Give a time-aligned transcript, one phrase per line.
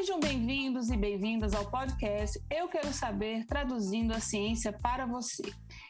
[0.00, 5.42] Sejam bem-vindos e bem-vindas ao podcast Eu Quero Saber Traduzindo a Ciência para Você.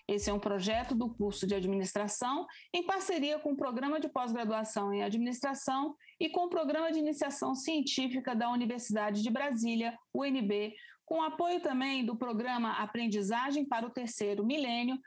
[0.09, 2.45] Esse é um projeto do curso de Administração
[2.75, 7.55] em parceria com o Programa de Pós-Graduação em Administração e com o Programa de Iniciação
[7.55, 10.75] Científica da Universidade de Brasília, UNB,
[11.07, 14.99] com apoio também do Programa Aprendizagem para o Terceiro Milênio,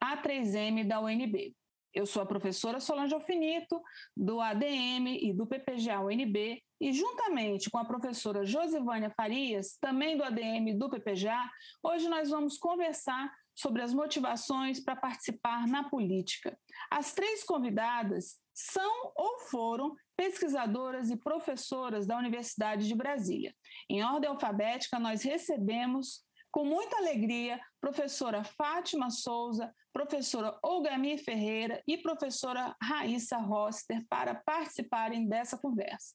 [0.00, 1.52] A3M da UNB.
[1.94, 3.80] Eu sou a professora Solange Alfinito,
[4.16, 10.24] do ADM e do PPGA UNB, e juntamente com a professora Josivânia Farias, também do
[10.24, 11.50] ADM e do PPGA,
[11.82, 16.58] hoje nós vamos conversar sobre as motivações para participar na política.
[16.90, 23.54] As três convidadas são ou foram pesquisadoras e professoras da Universidade de Brasília.
[23.88, 31.96] Em ordem alfabética, nós recebemos com muita alegria, professora Fátima Souza, professora Olgami Ferreira e
[31.96, 36.14] professora Raíssa Roster para participarem dessa conversa.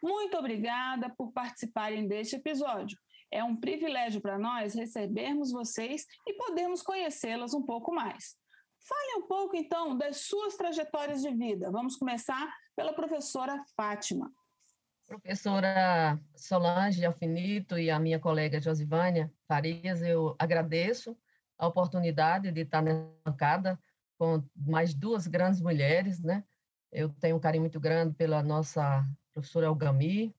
[0.00, 2.96] Muito obrigada por participarem deste episódio.
[3.32, 8.36] É um privilégio para nós recebermos vocês e podermos conhecê-las um pouco mais.
[8.78, 11.70] Fale um pouco, então, das suas trajetórias de vida.
[11.72, 14.30] Vamos começar pela professora Fátima.
[15.20, 21.16] Professora Solange Alfinito e a minha colega Josivânia Farias, eu agradeço
[21.56, 23.78] a oportunidade de estar nessa bancada
[24.18, 26.42] com mais duas grandes mulheres, né?
[26.90, 30.34] Eu tenho um carinho muito grande pela nossa professora Algami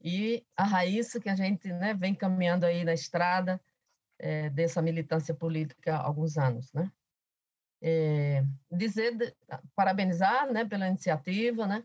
[0.00, 3.60] e a Raíssa, que a gente né, vem caminhando aí na estrada
[4.18, 6.90] é, dessa militância política há alguns anos, né?
[7.80, 9.36] É, dizer,
[9.74, 11.84] parabenizar, né, pela iniciativa, né?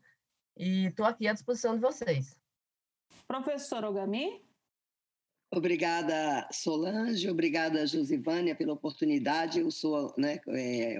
[0.57, 2.35] E estou aqui à disposição de vocês.
[3.27, 4.43] Professor Ogami?
[5.51, 7.29] Obrigada, Solange.
[7.29, 9.59] Obrigada, Josivânia, pela oportunidade.
[9.59, 10.99] Eu sou né, é,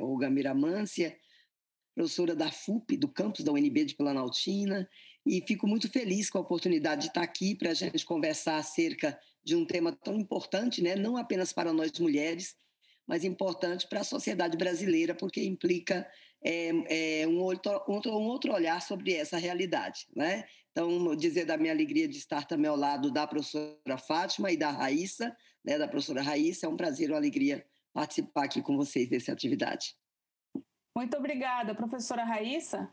[1.97, 4.87] professora da FUP, do campus da UNB de Planaltina,
[5.25, 9.19] e fico muito feliz com a oportunidade de estar aqui para a gente conversar acerca
[9.43, 12.55] de um tema tão importante, né, não apenas para nós mulheres,
[13.07, 16.07] mas importante para a sociedade brasileira, porque implica
[16.43, 20.07] é, é um, outro, um outro olhar sobre essa realidade.
[20.15, 20.43] Né?
[20.71, 24.69] Então, dizer da minha alegria de estar também ao lado da professora Fátima e da
[24.69, 25.35] Raíssa,
[25.65, 29.95] né, da professora Raíssa, é um prazer, uma alegria participar aqui com vocês dessa atividade.
[30.95, 32.91] Muito obrigada, professora Raíssa.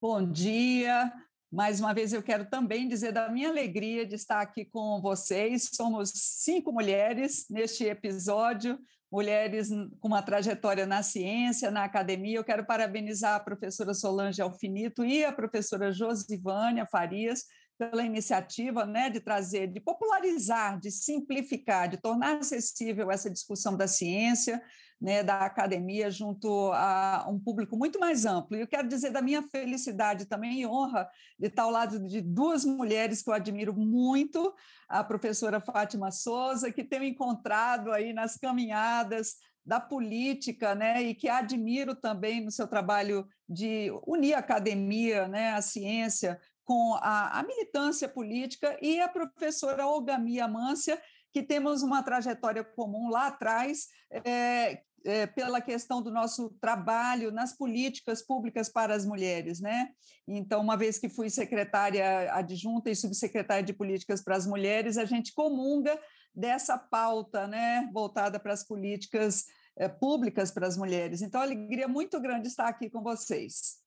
[0.00, 1.12] Bom dia.
[1.50, 5.70] Mais uma vez eu quero também dizer da minha alegria de estar aqui com vocês.
[5.72, 8.78] Somos cinco mulheres neste episódio,
[9.14, 9.68] mulheres
[10.00, 12.36] com uma trajetória na ciência, na academia.
[12.36, 17.44] Eu quero parabenizar a professora Solange Alfinito e a professora Josivânia Farias
[17.78, 23.86] pela iniciativa né, de trazer, de popularizar, de simplificar, de tornar acessível essa discussão da
[23.86, 24.60] ciência,
[25.00, 28.56] né, da academia, junto a um público muito mais amplo.
[28.56, 32.20] E eu quero dizer da minha felicidade também e honra de estar ao lado de
[32.20, 34.54] duas mulheres que eu admiro muito,
[34.88, 41.28] a professora Fátima Souza, que tenho encontrado aí nas caminhadas da política, né, e que
[41.28, 47.42] admiro também no seu trabalho de unir a academia, né, a ciência, com a, a
[47.42, 51.00] militância política, e a professora Olgamia Mância,
[51.34, 57.52] que temos uma trajetória comum lá atrás, é, é, pela questão do nosso trabalho nas
[57.52, 59.88] políticas públicas para as mulheres, né?
[60.28, 65.04] Então, uma vez que fui secretária adjunta e subsecretária de políticas para as mulheres, a
[65.04, 66.00] gente comunga
[66.32, 69.44] dessa pauta, né, voltada para as políticas
[69.76, 71.20] é, públicas para as mulheres.
[71.20, 73.82] Então, alegria muito grande estar aqui com vocês.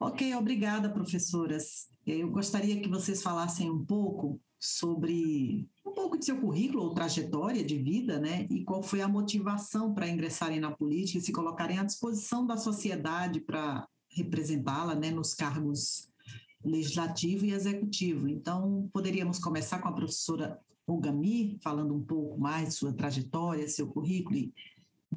[0.00, 1.86] Ok, obrigada, professoras.
[2.04, 7.62] Eu gostaria que vocês falassem um pouco sobre um pouco de seu currículo ou trajetória
[7.62, 8.46] de vida, né?
[8.50, 12.56] E qual foi a motivação para ingressarem na política e se colocarem à disposição da
[12.56, 16.08] sociedade para representá-la, né, nos cargos
[16.64, 18.26] legislativo e executivo.
[18.26, 23.88] Então, poderíamos começar com a professora Ogami, falando um pouco mais de sua trajetória, seu
[23.88, 24.54] currículo e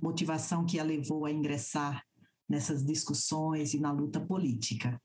[0.02, 2.04] motivação que a levou a ingressar
[2.50, 5.02] nessas discussões e na luta política.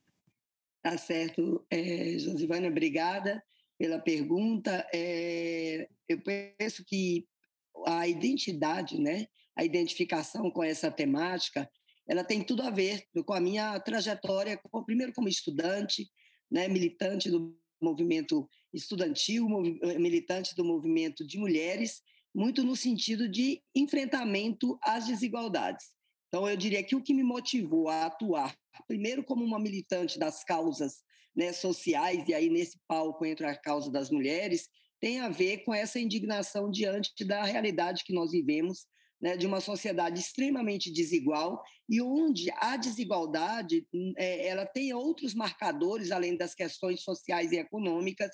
[0.82, 3.40] Tá certo, é, Josivânia, obrigada
[3.82, 4.86] pela pergunta.
[4.94, 7.26] É, eu penso que
[7.84, 9.26] a identidade, né,
[9.56, 11.68] a identificação com essa temática,
[12.08, 16.08] ela tem tudo a ver com a minha trajetória, primeiro como estudante,
[16.48, 19.48] né, militante do movimento estudantil,
[19.98, 22.02] militante do movimento de mulheres,
[22.32, 25.86] muito no sentido de enfrentamento às desigualdades.
[26.28, 28.56] Então, eu diria que o que me motivou a atuar,
[28.86, 31.02] primeiro como uma militante das causas
[31.34, 34.68] né, sociais, e aí nesse palco entra a causa das mulheres,
[35.00, 38.86] tem a ver com essa indignação diante da realidade que nós vivemos,
[39.20, 43.86] né, de uma sociedade extremamente desigual e onde a desigualdade
[44.16, 48.30] é, ela tem outros marcadores além das questões sociais e econômicas.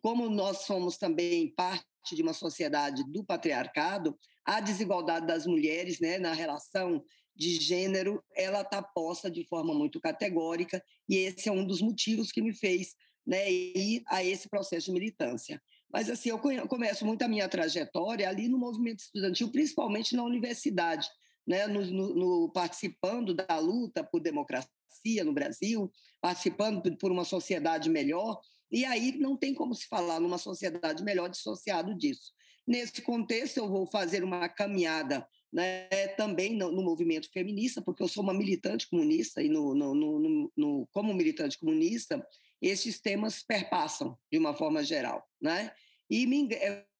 [0.00, 6.18] Como nós somos também parte de uma sociedade do patriarcado, a desigualdade das mulheres né,
[6.18, 7.04] na relação
[7.38, 12.32] de gênero, ela está posta de forma muito categórica, e esse é um dos motivos
[12.32, 15.62] que me fez né, ir a esse processo de militância.
[15.90, 21.08] Mas, assim, eu começo muito a minha trajetória ali no movimento estudantil, principalmente na universidade,
[21.46, 25.90] né, no, no, participando da luta por democracia no Brasil,
[26.20, 28.40] participando por uma sociedade melhor,
[28.70, 32.32] e aí não tem como se falar numa sociedade melhor dissociado disso.
[32.66, 38.08] Nesse contexto, eu vou fazer uma caminhada né, também no, no, movimento feminista, porque eu
[38.08, 42.24] sou uma militante comunista, e no, no, no, como militante comunista,
[42.60, 45.24] esses temas perpassam de uma forma geral.
[45.40, 45.72] Né?
[46.10, 46.48] E me,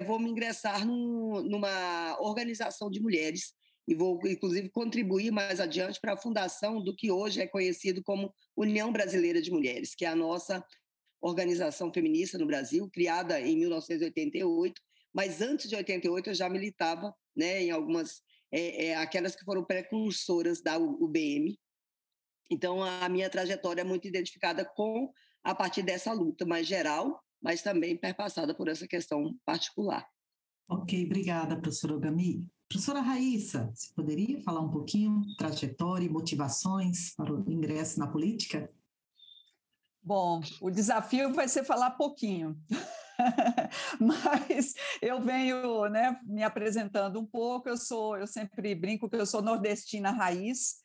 [0.07, 3.55] vou me ingressar num, numa organização de mulheres
[3.87, 8.33] e vou, inclusive, contribuir mais adiante para a fundação do que hoje é conhecido como
[8.55, 10.63] União Brasileira de Mulheres, que é a nossa
[11.23, 14.81] organização feminista no Brasil, criada em 1988,
[15.13, 19.65] mas antes de 88 eu já militava né, em algumas, é, é, aquelas que foram
[19.65, 21.59] precursoras da UBM.
[22.51, 25.13] Então, a minha trajetória é muito identificada com,
[25.45, 30.07] a partir dessa luta mais geral, mas também perpassada por essa questão particular.
[30.69, 32.47] Ok, obrigada, professora Gami.
[32.69, 38.71] Professora Raíssa, você poderia falar um pouquinho trajetória e motivações para o ingresso na política?
[40.03, 42.59] Bom, o desafio vai ser falar pouquinho.
[44.01, 47.69] Mas eu venho né, me apresentando um pouco.
[47.69, 50.77] Eu sou, eu sempre brinco que eu sou nordestina raiz,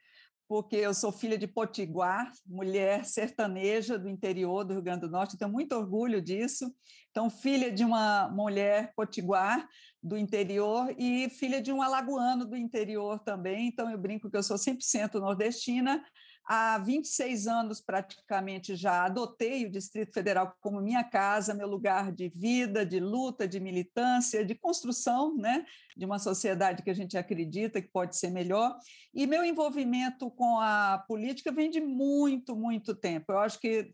[0.48, 5.38] porque eu sou filha de Potiguar, mulher sertaneja do interior do Rio Grande do Norte.
[5.38, 6.74] Tenho muito orgulho disso.
[7.14, 9.70] Então, filha de uma mulher potiguar
[10.02, 13.68] do interior e filha de um alagoano do interior também.
[13.68, 16.04] Então, eu brinco que eu sou 100% nordestina
[16.46, 22.28] Há 26 anos, praticamente, já adotei o Distrito Federal como minha casa, meu lugar de
[22.28, 27.82] vida, de luta, de militância, de construção né, de uma sociedade que a gente acredita
[27.82, 28.78] que pode ser melhor.
[29.14, 33.32] E meu envolvimento com a política vem de muito, muito tempo.
[33.32, 33.94] Eu acho que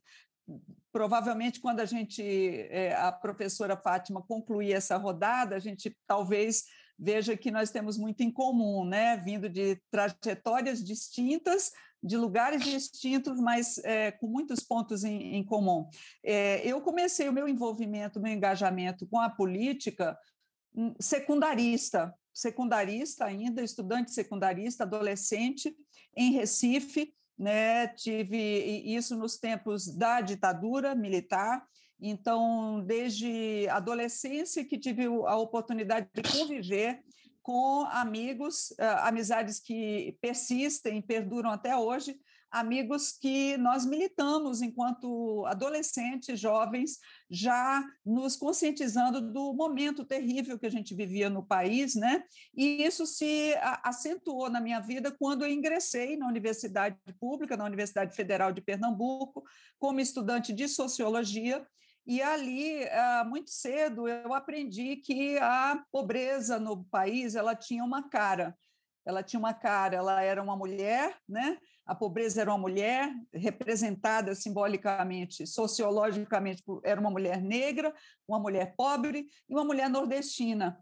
[0.92, 6.66] provavelmente quando a gente, é, a professora Fátima concluir essa rodada, a gente talvez
[6.98, 9.16] veja que nós temos muito em comum, né?
[9.18, 11.72] Vindo de trajetórias distintas,
[12.04, 15.88] de lugares distintos, mas é, com muitos pontos em, em comum.
[16.24, 20.18] É, eu comecei o meu envolvimento, meu engajamento com a política
[20.76, 25.76] hum, secundarista, secundarista ainda, estudante secundarista, adolescente,
[26.16, 27.88] em Recife, né?
[27.88, 28.38] Tive
[28.86, 31.66] isso nos tempos da ditadura militar.
[32.02, 37.02] Então, desde adolescência que tive a oportunidade de conviver
[37.42, 42.20] com amigos, eh, amizades que persistem, perduram até hoje,
[42.52, 46.98] amigos que nós militamos enquanto adolescentes, jovens,
[47.30, 52.24] já nos conscientizando do momento terrível que a gente vivia no país, né?
[52.56, 53.54] E isso se
[53.84, 59.44] acentuou na minha vida quando eu ingressei na Universidade Pública, na Universidade Federal de Pernambuco,
[59.78, 61.66] como estudante de sociologia
[62.10, 68.10] e ali, ah, muito cedo, eu aprendi que a pobreza no país ela tinha uma
[68.10, 68.58] cara.
[69.06, 71.60] Ela tinha uma cara, ela era uma mulher, né?
[71.90, 77.92] A pobreza era uma mulher representada simbolicamente, sociologicamente, era uma mulher negra,
[78.28, 80.78] uma mulher pobre e uma mulher nordestina.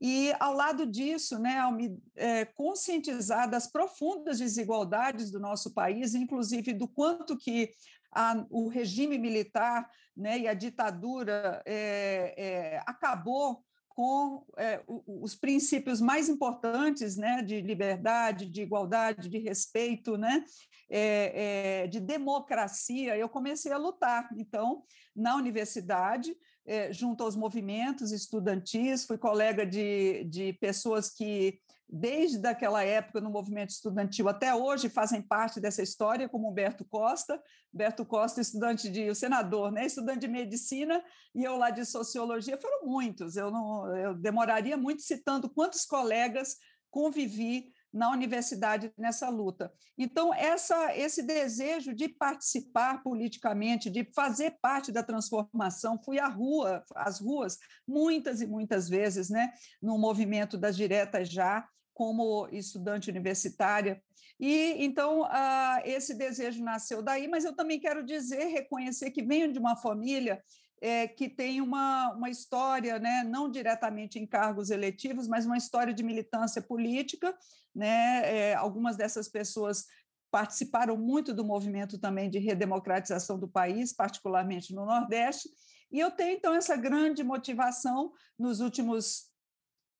[0.00, 6.12] E, ao lado disso, né, ao me é, conscientizar das profundas desigualdades do nosso país,
[6.16, 7.70] inclusive do quanto que
[8.10, 13.64] a, o regime militar né, e a ditadura é, é, acabou
[13.98, 20.44] com é, os princípios mais importantes né, de liberdade, de igualdade, de respeito, né,
[20.88, 24.28] é, é, de democracia, eu comecei a lutar.
[24.36, 24.84] Então,
[25.16, 26.32] na universidade,
[26.64, 31.58] é, junto aos movimentos estudantis, fui colega de, de pessoas que
[31.88, 37.42] desde aquela época no movimento estudantil até hoje fazem parte dessa história, como Humberto Costa,
[37.72, 41.02] Humberto Costa, estudante de, o senador, né, estudante de medicina,
[41.34, 46.56] e eu lá de sociologia, foram muitos, eu, não, eu demoraria muito citando quantos colegas
[46.90, 49.72] convivi na universidade nessa luta.
[49.96, 56.84] Então, essa, esse desejo de participar politicamente, de fazer parte da transformação, fui à rua,
[56.94, 61.66] às ruas, muitas e muitas vezes, né, no movimento das diretas já,
[61.98, 64.00] como estudante universitária.
[64.38, 69.52] E então uh, esse desejo nasceu daí, mas eu também quero dizer, reconhecer que venho
[69.52, 70.40] de uma família
[70.80, 75.92] é, que tem uma, uma história, né, não diretamente em cargos eletivos, mas uma história
[75.92, 77.36] de militância política.
[77.74, 79.86] Né, é, algumas dessas pessoas
[80.30, 85.48] participaram muito do movimento também de redemocratização do país, particularmente no Nordeste,
[85.90, 89.27] E eu tenho, então, essa grande motivação nos últimos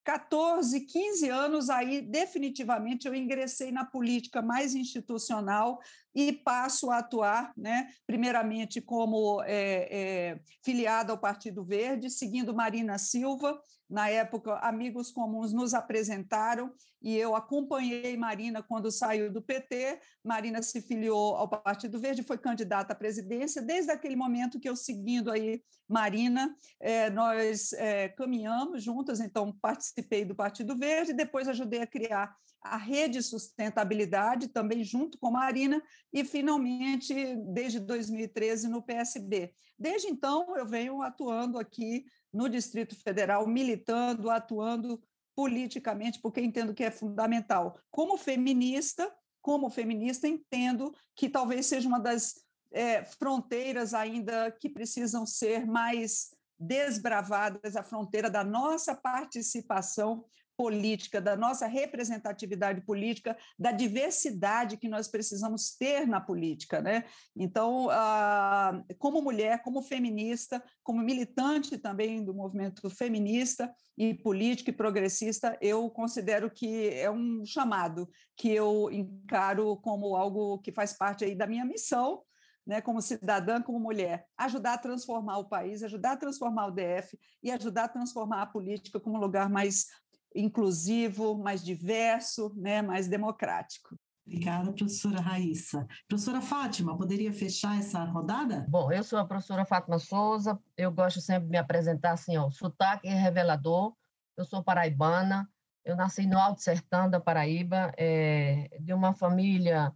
[0.08, 5.78] 14, 15 anos, aí definitivamente eu ingressei na política mais institucional
[6.18, 9.52] e passo a atuar, né, primeiramente como é,
[9.88, 13.56] é, filiada ao Partido Verde, seguindo Marina Silva,
[13.88, 20.00] na época, amigos comuns nos apresentaram e eu acompanhei Marina quando saiu do PT.
[20.22, 23.62] Marina se filiou ao Partido Verde, foi candidata à presidência.
[23.62, 27.70] Desde aquele momento que eu seguindo aí Marina, é, nós
[28.14, 29.20] caminhamos juntas.
[29.20, 35.30] Então participei do Partido Verde, depois ajudei a criar a rede sustentabilidade também junto com
[35.30, 39.52] Marina e finalmente desde 2013 no PSB.
[39.78, 45.00] Desde então eu venho atuando aqui no Distrito Federal, militando, atuando
[45.34, 47.78] politicamente, porque entendo que é fundamental.
[47.90, 49.10] Como feminista,
[49.40, 52.34] como feminista, entendo que talvez seja uma das
[52.72, 60.24] é, fronteiras ainda que precisam ser mais desbravadas a fronteira da nossa participação
[60.58, 66.80] política, da nossa representatividade política, da diversidade que nós precisamos ter na política.
[66.80, 67.04] Né?
[67.36, 74.72] Então, ah, como mulher, como feminista, como militante também do movimento feminista e político e
[74.72, 81.24] progressista, eu considero que é um chamado que eu encaro como algo que faz parte
[81.24, 82.22] aí da minha missão,
[82.66, 87.18] né, como cidadã, como mulher, ajudar a transformar o país, ajudar a transformar o DF
[87.42, 89.86] e ajudar a transformar a política como um lugar mais
[90.34, 93.96] inclusivo, mais diverso, né, mais democrático.
[94.26, 95.86] Obrigada, professora Raíssa.
[96.06, 98.66] Professora Fátima, poderia fechar essa rodada?
[98.68, 102.50] Bom, eu sou a professora Fátima Souza, eu gosto sempre de me apresentar assim, ó,
[102.50, 103.94] sotaque revelador,
[104.36, 105.48] eu sou paraibana,
[105.82, 109.94] eu nasci no Alto Sertão da Paraíba, é, de uma família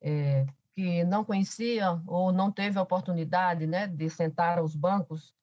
[0.00, 5.34] é, que não conhecia ou não teve a oportunidade né, de sentar aos bancos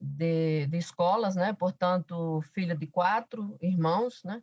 [0.00, 1.52] de, de escolas, né?
[1.52, 4.42] Portanto, filha de quatro irmãos, né?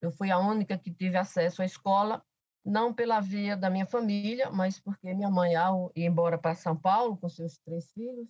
[0.00, 2.22] Eu fui a única que tive acesso à escola,
[2.64, 6.76] não pela via da minha família, mas porque minha mãe, ao ir embora para São
[6.76, 8.28] Paulo com seus três filhos,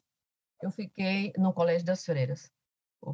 [0.62, 2.50] eu fiquei no Colégio das Freiras.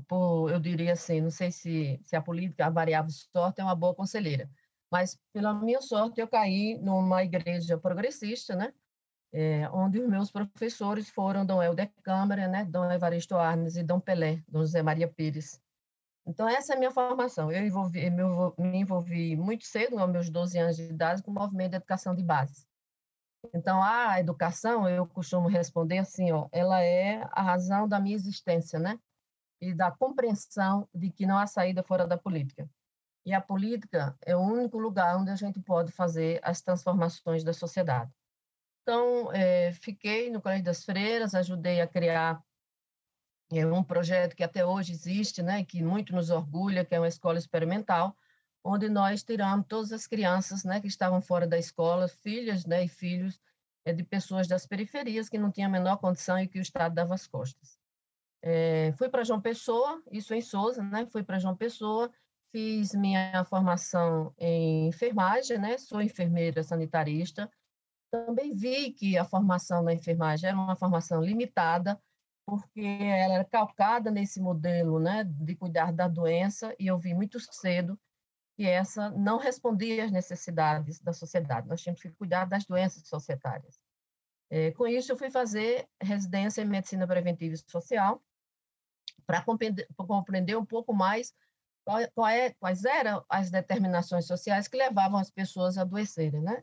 [0.08, 3.74] Por, eu diria assim, não sei se, se a política, a variável sorte é uma
[3.74, 4.48] boa conselheira,
[4.90, 8.72] mas pela minha sorte eu caí numa igreja progressista, né?
[9.34, 13.98] É, onde os meus professores foram Dom Helder Câmara, né, Dom Evaristo Arnes e Dom
[13.98, 15.60] Pelé, Dom José Maria Pires.
[16.24, 17.50] Então, essa é a minha formação.
[17.50, 21.70] Eu envolvi, me envolvi muito cedo, aos meus 12 anos de idade, com o movimento
[21.72, 22.64] de educação de base.
[23.52, 28.78] Então, a educação, eu costumo responder assim, ó, ela é a razão da minha existência,
[28.78, 28.98] né?
[29.60, 32.70] E da compreensão de que não há saída fora da política.
[33.26, 37.52] E a política é o único lugar onde a gente pode fazer as transformações da
[37.52, 38.12] sociedade.
[38.84, 42.38] Então, é, fiquei no Colégio das Freiras, ajudei a criar
[43.50, 47.08] é, um projeto que até hoje existe, né, que muito nos orgulha, que é uma
[47.08, 48.14] escola experimental,
[48.62, 52.88] onde nós tiramos todas as crianças né, que estavam fora da escola, filhas né, e
[52.88, 53.40] filhos
[53.86, 56.94] é, de pessoas das periferias que não tinham a menor condição e que o Estado
[56.94, 57.78] dava as costas.
[58.42, 62.12] É, fui para João Pessoa, isso em Souza, né, fui para João Pessoa,
[62.52, 67.50] fiz minha formação em enfermagem, né, sou enfermeira sanitarista,
[68.14, 72.00] também vi que a formação na enfermagem era uma formação limitada,
[72.46, 77.40] porque ela era calcada nesse modelo né, de cuidar da doença, e eu vi muito
[77.40, 77.98] cedo
[78.56, 81.66] que essa não respondia às necessidades da sociedade.
[81.66, 83.80] Nós tínhamos que cuidar das doenças societárias.
[84.48, 88.22] É, com isso, eu fui fazer residência em medicina preventiva e social,
[89.26, 91.34] para compreender, compreender, um pouco mais
[91.84, 96.62] qual, qual é, quais eram as determinações sociais que levavam as pessoas a adoecerem, né?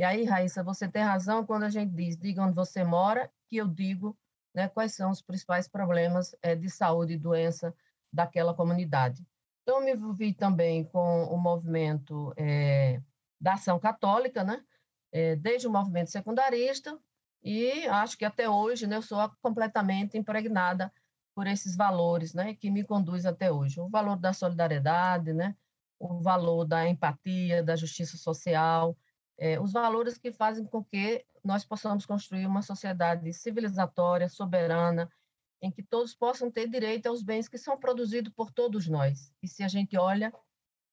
[0.00, 3.58] E aí, Raíssa, você tem razão quando a gente diz, diga onde você mora, que
[3.58, 4.18] eu digo
[4.54, 7.74] né, quais são os principais problemas é, de saúde e doença
[8.10, 9.22] daquela comunidade.
[9.60, 13.02] Então, eu me envolvi também com o movimento é,
[13.38, 14.64] da ação católica, né,
[15.12, 16.98] é, desde o movimento secundarista,
[17.42, 20.90] e acho que até hoje né, eu sou completamente impregnada
[21.34, 23.78] por esses valores né, que me conduz até hoje.
[23.78, 25.54] O valor da solidariedade, né,
[25.98, 28.96] o valor da empatia, da justiça social,
[29.40, 35.10] é, os valores que fazem com que nós possamos construir uma sociedade civilizatória, soberana,
[35.62, 39.32] em que todos possam ter direito aos bens que são produzidos por todos nós.
[39.42, 40.30] E se a gente olha,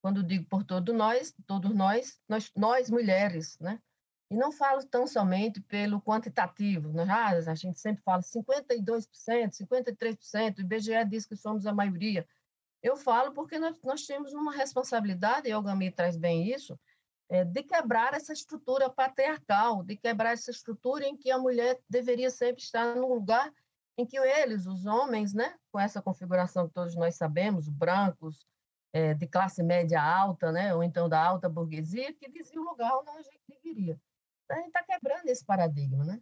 [0.02, 3.82] quando digo por todos nós, todos nós, nós, nós mulheres, né?
[4.30, 7.06] E não falo tão somente pelo quantitativo, né?
[7.10, 12.28] ah, a gente sempre fala 52%, 53%, o IBGE diz que somos a maioria.
[12.84, 16.78] Eu falo porque nós, nós temos uma responsabilidade, e o Gami traz bem isso,
[17.30, 22.30] é, de quebrar essa estrutura patriarcal, de quebrar essa estrutura em que a mulher deveria
[22.30, 23.52] sempre estar no lugar
[23.98, 28.46] em que eles, os homens, né, com essa configuração que todos nós sabemos, brancos,
[28.94, 32.96] é, de classe média alta, né, ou então da alta burguesia, que diziam o lugar
[32.98, 34.00] onde a gente deveria.
[34.46, 36.22] Então, a gente está quebrando esse paradigma, né?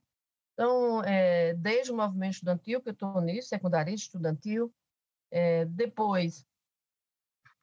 [0.54, 4.74] Então, é, desde o movimento estudantil, que eu estou nisso, secundarista estudantil,
[5.30, 6.46] é, depois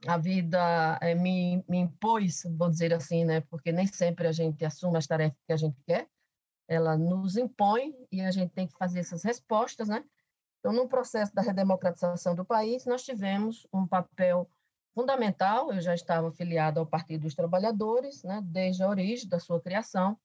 [0.07, 4.65] a vida é, me, me impôs, vou dizer assim, né, porque nem sempre a gente
[4.65, 6.09] assume as tarefas que a gente quer,
[6.69, 10.05] ela nos impõe e a gente tem que fazer essas respostas, né?
[10.59, 14.49] Então, no processo da redemocratização do país, nós tivemos um papel
[14.95, 15.73] fundamental.
[15.73, 20.17] Eu já estava afiliado ao Partido dos Trabalhadores, né, desde a origem da sua criação,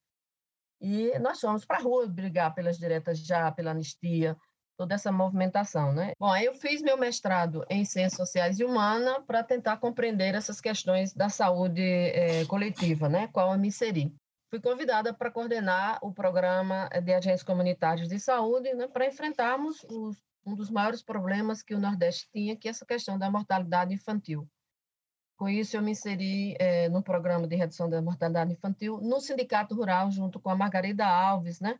[0.79, 4.37] e nós fomos para a rua brigar pelas diretas já, pela anistia,
[4.77, 6.13] toda essa movimentação, né?
[6.19, 10.61] Bom, aí eu fiz meu mestrado em Ciências Sociais e Humana para tentar compreender essas
[10.61, 13.27] questões da saúde é, coletiva, né?
[13.27, 14.13] Qual eu me inseri.
[14.49, 18.87] Fui convidada para coordenar o programa de agentes comunitários de saúde, né?
[18.87, 23.17] Para enfrentarmos os, um dos maiores problemas que o Nordeste tinha, que é essa questão
[23.17, 24.47] da mortalidade infantil.
[25.37, 29.75] Com isso, eu me inseri é, no programa de redução da mortalidade infantil no Sindicato
[29.75, 31.77] Rural, junto com a Margarida Alves, né?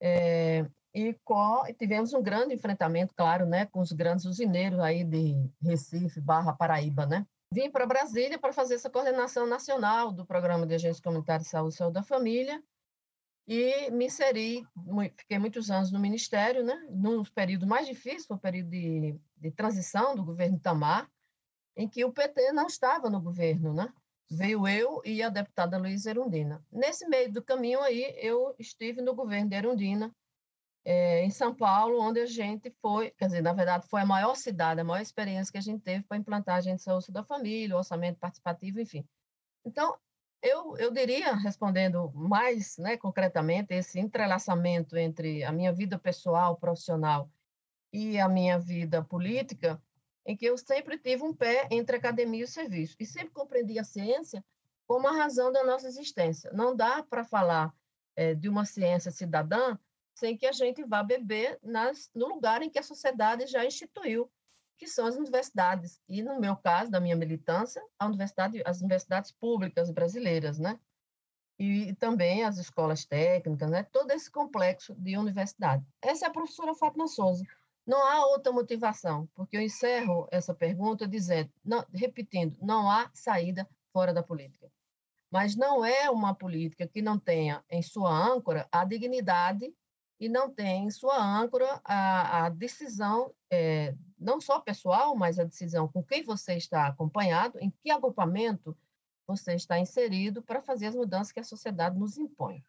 [0.00, 0.64] É,
[0.98, 6.20] e com, tivemos um grande enfrentamento, claro, né, com os grandes usineiros aí de Recife,
[6.20, 7.24] Barra, Paraíba, né?
[7.52, 11.74] Vim para Brasília para fazer essa coordenação nacional do Programa de Agência Comunitária de Saúde
[11.74, 12.62] e Saúde da Família
[13.46, 14.66] e me inseri,
[15.16, 16.86] fiquei muitos anos no Ministério, né?
[16.90, 21.08] Num período mais difícil, foi o período de, de transição do governo Tamar,
[21.74, 23.90] em que o PT não estava no governo, né?
[24.30, 26.62] Veio eu e a deputada Luísa Erundina.
[26.70, 30.14] Nesse meio do caminho aí, eu estive no governo de Erundina,
[30.84, 34.34] é, em São Paulo, onde a gente foi, quer dizer, na verdade, foi a maior
[34.34, 37.74] cidade, a maior experiência que a gente teve para implantar a gente saúde da família,
[37.74, 39.06] o orçamento participativo, enfim.
[39.64, 39.96] Então,
[40.42, 47.28] eu, eu diria, respondendo mais né, concretamente, esse entrelaçamento entre a minha vida pessoal, profissional
[47.92, 49.82] e a minha vida política,
[50.24, 53.84] em que eu sempre tive um pé entre academia e serviço, e sempre compreendi a
[53.84, 54.44] ciência
[54.86, 56.50] como a razão da nossa existência.
[56.52, 57.74] Não dá para falar
[58.16, 59.76] é, de uma ciência cidadã
[60.18, 64.28] sem que a gente vá beber nas, no lugar em que a sociedade já instituiu,
[64.76, 66.00] que são as universidades.
[66.08, 70.78] E, no meu caso, da minha militância, a universidade, as universidades públicas brasileiras, né?
[71.56, 73.84] E, e também as escolas técnicas, né?
[73.84, 75.84] Todo esse complexo de universidade.
[76.02, 77.44] Essa é a professora Fátima Souza.
[77.86, 83.68] Não há outra motivação, porque eu encerro essa pergunta dizendo, não, repetindo, não há saída
[83.92, 84.68] fora da política.
[85.30, 89.72] Mas não é uma política que não tenha em sua âncora a dignidade
[90.18, 95.44] e não tem em sua âncora a, a decisão, é, não só pessoal, mas a
[95.44, 98.76] decisão com quem você está acompanhado, em que agrupamento
[99.26, 102.64] você está inserido para fazer as mudanças que a sociedade nos impõe.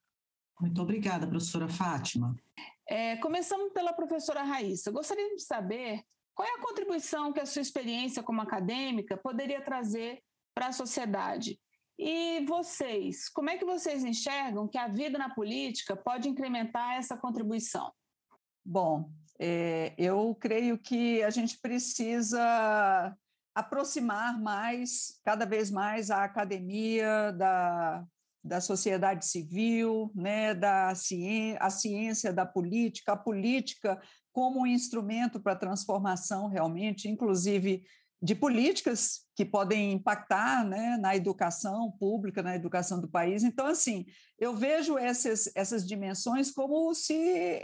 [0.59, 2.35] Muito obrigada, professora Fátima.
[2.85, 4.91] É, começamos pela professora Raíssa.
[4.91, 6.03] Gostaria de saber
[6.35, 10.21] qual é a contribuição que a sua experiência como acadêmica poderia trazer
[10.53, 11.59] para a sociedade.
[12.01, 17.17] E vocês, como é que vocês enxergam que a vida na política pode incrementar essa
[17.17, 17.91] contribuição?
[18.63, 23.13] Bom, é, eu creio que a gente precisa
[23.53, 28.05] aproximar mais, cada vez mais, a academia da,
[28.41, 35.37] da sociedade civil, né, da ciência, a ciência da política, a política como um instrumento
[35.37, 37.83] para transformação realmente, inclusive
[38.21, 43.43] de políticas que podem impactar né, na educação pública, na educação do país.
[43.43, 44.05] Então, assim,
[44.37, 47.15] eu vejo essas, essas dimensões como se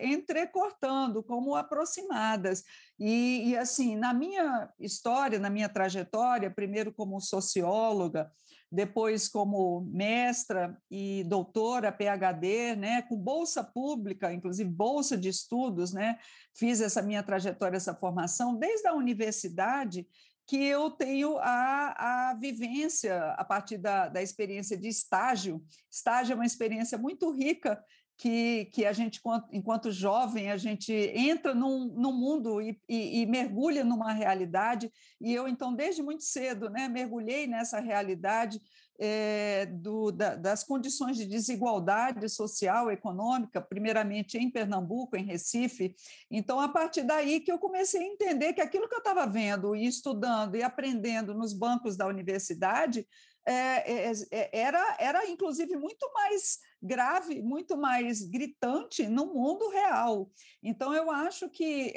[0.01, 2.63] entrecortando, como aproximadas.
[2.97, 8.31] E, e, assim, na minha história, na minha trajetória, primeiro como socióloga,
[8.71, 16.17] depois como mestra e doutora PhD, né, com bolsa pública, inclusive bolsa de estudos, né,
[16.53, 20.07] fiz essa minha trajetória, essa formação desde a universidade
[20.47, 25.63] que eu tenho a, a vivência a partir da, da experiência de estágio.
[25.91, 27.83] Estágio é uma experiência muito rica
[28.17, 29.19] que, que a gente,
[29.51, 35.33] enquanto jovem, a gente entra num, num mundo e, e, e, mergulha numa realidade, e
[35.33, 38.61] eu, então, desde muito cedo, né, mergulhei nessa realidade
[38.99, 45.95] é, do, da, das condições de desigualdade social, econômica, primeiramente em Pernambuco, em Recife.
[46.29, 49.75] Então, a partir daí que eu comecei a entender que aquilo que eu estava vendo
[49.75, 53.07] e estudando e aprendendo nos bancos da universidade
[53.47, 60.31] é, é, era, era, inclusive, muito mais grave, muito mais gritante no mundo real.
[60.63, 61.93] Então, eu acho que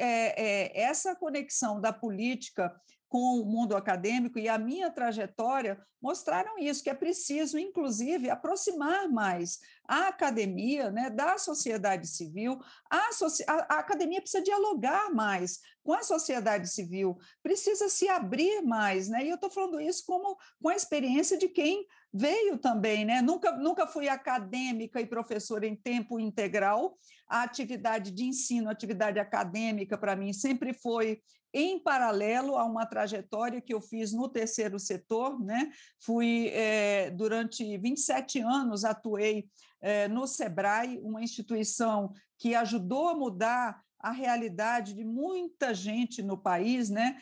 [0.75, 2.75] essa conexão da política
[3.09, 9.09] com o mundo acadêmico e a minha trajetória mostraram isso, que é preciso, inclusive, aproximar
[9.09, 15.94] mais a academia, né, da sociedade civil, a, a, a academia precisa dialogar mais com
[15.94, 19.25] a sociedade civil, precisa se abrir mais, né?
[19.25, 23.23] E eu estou falando isso como com a experiência de quem veio também, né?
[23.23, 26.99] Nunca, nunca fui acadêmica e professora em tempo integral.
[27.27, 32.87] A atividade de ensino, a atividade acadêmica, para mim, sempre foi em paralelo a uma
[32.87, 35.71] trajetória que eu fiz no terceiro setor, né?
[35.99, 39.49] Fui é, durante 27 anos atuei
[39.81, 46.39] é, no Sebrae, uma instituição que ajudou a mudar a realidade de muita gente no
[46.39, 47.17] país, né?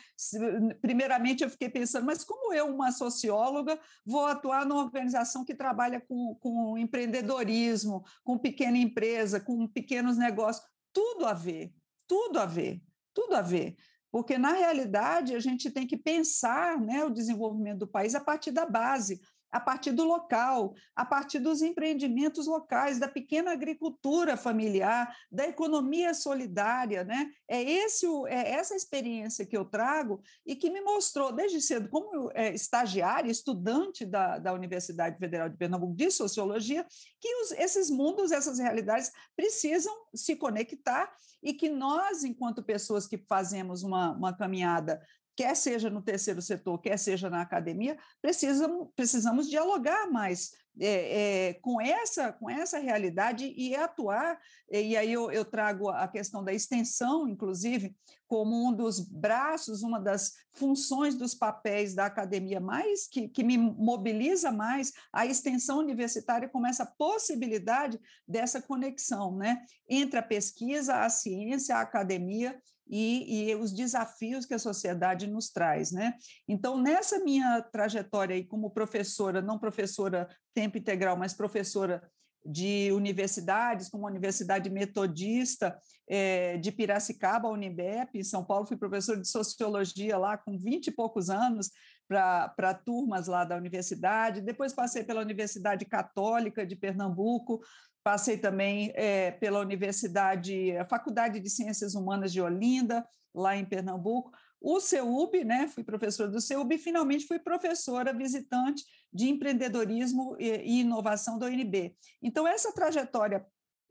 [0.81, 5.99] Primeiramente, eu fiquei pensando, mas como eu, uma socióloga, vou atuar numa organização que trabalha
[5.99, 10.65] com, com empreendedorismo, com pequena empresa, com pequenos negócios?
[10.93, 11.73] Tudo a ver,
[12.07, 12.81] tudo a ver,
[13.13, 13.75] tudo a ver.
[14.17, 18.49] Porque, na realidade, a gente tem que pensar né, o desenvolvimento do país a partir
[18.49, 19.21] da base,
[19.51, 26.13] a partir do local, a partir dos empreendimentos locais, da pequena agricultura familiar, da economia
[26.13, 27.29] solidária, né?
[27.47, 32.29] É esse é essa experiência que eu trago e que me mostrou desde cedo, como
[32.33, 36.85] é, estagiária, estudante da, da Universidade Federal de Pernambuco de Sociologia,
[37.19, 43.17] que os, esses mundos, essas realidades precisam se conectar e que nós, enquanto pessoas que
[43.17, 45.01] fazemos uma, uma caminhada
[45.37, 51.53] quer seja no terceiro setor, quer seja na academia, precisam, precisamos dialogar mais é, é,
[51.55, 54.39] com, essa, com essa realidade e atuar.
[54.69, 57.95] E aí eu, eu trago a questão da extensão, inclusive,
[58.27, 63.57] como um dos braços, uma das funções dos papéis da academia mais que, que me
[63.57, 71.09] mobiliza mais a extensão universitária como essa possibilidade dessa conexão né, entre a pesquisa, a
[71.09, 76.13] ciência, a academia e, e, os desafios que a sociedade nos traz, né?
[76.47, 82.01] Então, nessa minha trajetória aí como professora, não professora tempo integral, mas professora
[82.45, 85.77] de universidades, como a Universidade Metodista
[86.09, 90.87] é, de Piracicaba, a Unibep, em São Paulo, fui professor de Sociologia lá com 20
[90.87, 91.69] e poucos anos,
[92.07, 97.59] para turmas lá da universidade, depois passei pela Universidade Católica de Pernambuco,
[98.07, 104.31] Passei também é, pela Universidade, a Faculdade de Ciências Humanas de Olinda, lá em Pernambuco.
[104.61, 110.79] O CEUB, né, fui professora do CEUB e finalmente fui professora visitante de empreendedorismo e
[110.79, 111.97] inovação da UNB.
[112.23, 113.45] Então, essa trajetória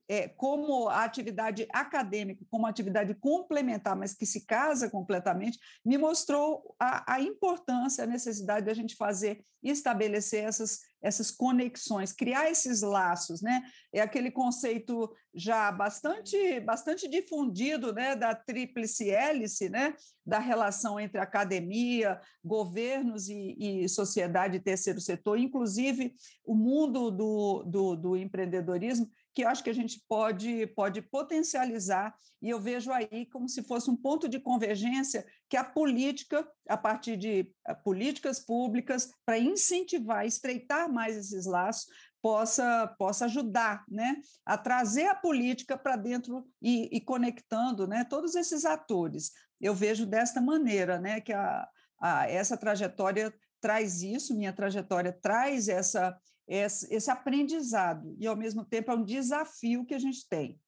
[0.08, 6.74] é, como a atividade acadêmica, como atividade complementar, mas que se casa completamente, me mostrou
[6.78, 12.82] a, a importância, a necessidade da gente fazer e estabelecer essas, essas conexões, criar esses
[12.82, 13.62] laços, né?
[13.92, 21.20] É aquele conceito já bastante, bastante difundido, né, da tríplice hélice, né, da relação entre
[21.20, 26.14] academia, governos e, e sociedade terceiro setor, inclusive
[26.44, 32.16] o mundo do, do, do empreendedorismo, que eu acho que a gente pode, pode potencializar,
[32.40, 36.76] e eu vejo aí como se fosse um ponto de convergência que a política, a
[36.78, 41.86] partir de eh, políticas públicas, para incentivar, estreitar mais esses laços,
[42.22, 48.34] possa, possa ajudar né, a trazer a política para dentro e, e, conectando né, todos
[48.34, 49.32] esses atores.
[49.60, 51.68] Eu vejo desta maneira né, que a,
[52.00, 58.64] a, essa trajetória traz isso, minha trajetória traz essa, esse, esse aprendizado, e ao mesmo
[58.64, 60.60] tempo é um desafio que a gente tem.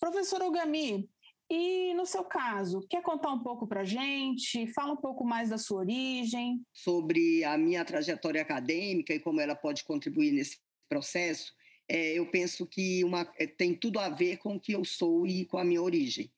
[0.00, 1.08] Professora Ogami,
[1.50, 4.66] e no seu caso, quer contar um pouco para a gente?
[4.72, 6.64] Fala um pouco mais da sua origem.
[6.72, 11.52] Sobre a minha trajetória acadêmica e como ela pode contribuir nesse processo,
[11.88, 15.26] é, eu penso que uma, é, tem tudo a ver com o que eu sou
[15.26, 16.32] e com a minha origem.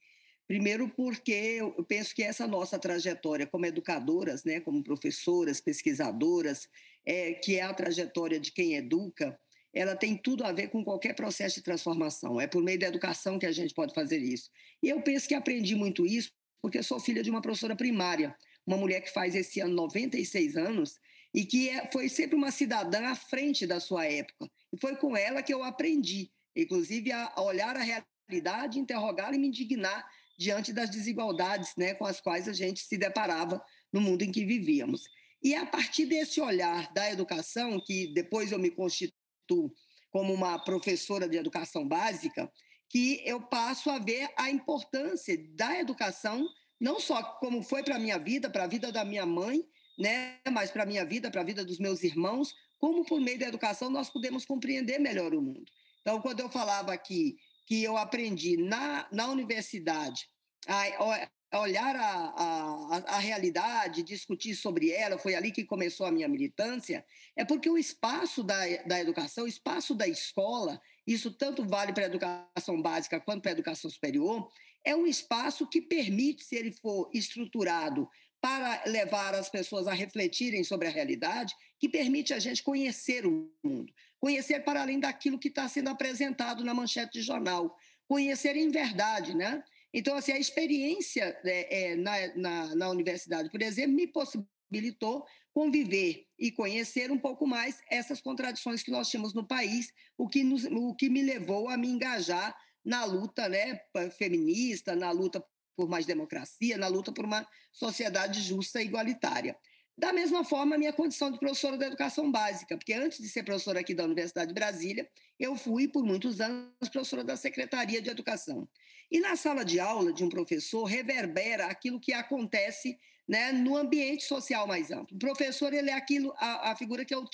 [0.46, 6.68] Primeiro, porque eu penso que essa nossa trajetória como educadoras, né, como professoras, pesquisadoras,
[7.06, 9.38] é, que é a trajetória de quem educa,
[9.74, 12.40] ela tem tudo a ver com qualquer processo de transformação.
[12.40, 14.50] É por meio da educação que a gente pode fazer isso.
[14.82, 16.30] E eu penso que aprendi muito isso
[16.62, 18.34] porque sou filha de uma professora primária,
[18.66, 20.98] uma mulher que faz esse ano 96 anos
[21.34, 24.48] e que é, foi sempre uma cidadã à frente da sua época.
[24.72, 29.48] E foi com ela que eu aprendi, inclusive a olhar a realidade, interrogar e me
[29.48, 33.62] indignar diante das desigualdades né, com as quais a gente se deparava
[33.92, 35.02] no mundo em que vivíamos.
[35.44, 39.70] E é a partir desse olhar da educação, que depois eu me constituo
[40.10, 42.50] como uma professora de educação básica,
[42.88, 46.48] que eu passo a ver a importância da educação,
[46.80, 49.62] não só como foi para a minha vida, para a vida da minha mãe,
[49.98, 53.38] né, mas para a minha vida, para a vida dos meus irmãos, como por meio
[53.38, 55.70] da educação nós podemos compreender melhor o mundo.
[56.00, 60.26] Então, quando eu falava aqui que eu aprendi na, na universidade
[60.66, 61.28] a,
[61.60, 67.04] olhar a, a, a, realidade, discutir sobre ela, foi ali que começou a minha militância,
[67.36, 72.04] é porque o espaço da, da educação, o espaço da escola, isso tanto vale para
[72.04, 74.50] a educação básica quanto para a educação superior,
[74.84, 78.08] é um espaço que permite, se ele for estruturado
[78.40, 83.50] para levar as pessoas a refletirem sobre a realidade, que permite a gente conhecer o
[83.64, 87.74] mundo, conhecer para além daquilo que está sendo apresentado na manchete de jornal,
[88.06, 89.64] conhecer em verdade, né?
[89.96, 96.26] Então, assim, a experiência é, é, na, na, na universidade, por exemplo, me possibilitou conviver
[96.36, 100.64] e conhecer um pouco mais essas contradições que nós tínhamos no país, o que, nos,
[100.64, 102.52] o que me levou a me engajar
[102.84, 103.80] na luta né,
[104.18, 105.42] feminista, na luta
[105.76, 109.56] por mais democracia, na luta por uma sociedade justa e igualitária.
[109.96, 113.44] Da mesma forma, a minha condição de professora da educação básica, porque antes de ser
[113.44, 118.10] professora aqui da Universidade de Brasília, eu fui por muitos anos professora da Secretaria de
[118.10, 118.68] Educação.
[119.10, 124.24] E na sala de aula de um professor reverbera aquilo que acontece né, no ambiente
[124.24, 125.16] social mais amplo.
[125.16, 127.24] O professor ele é aquilo, a, a figura que é o,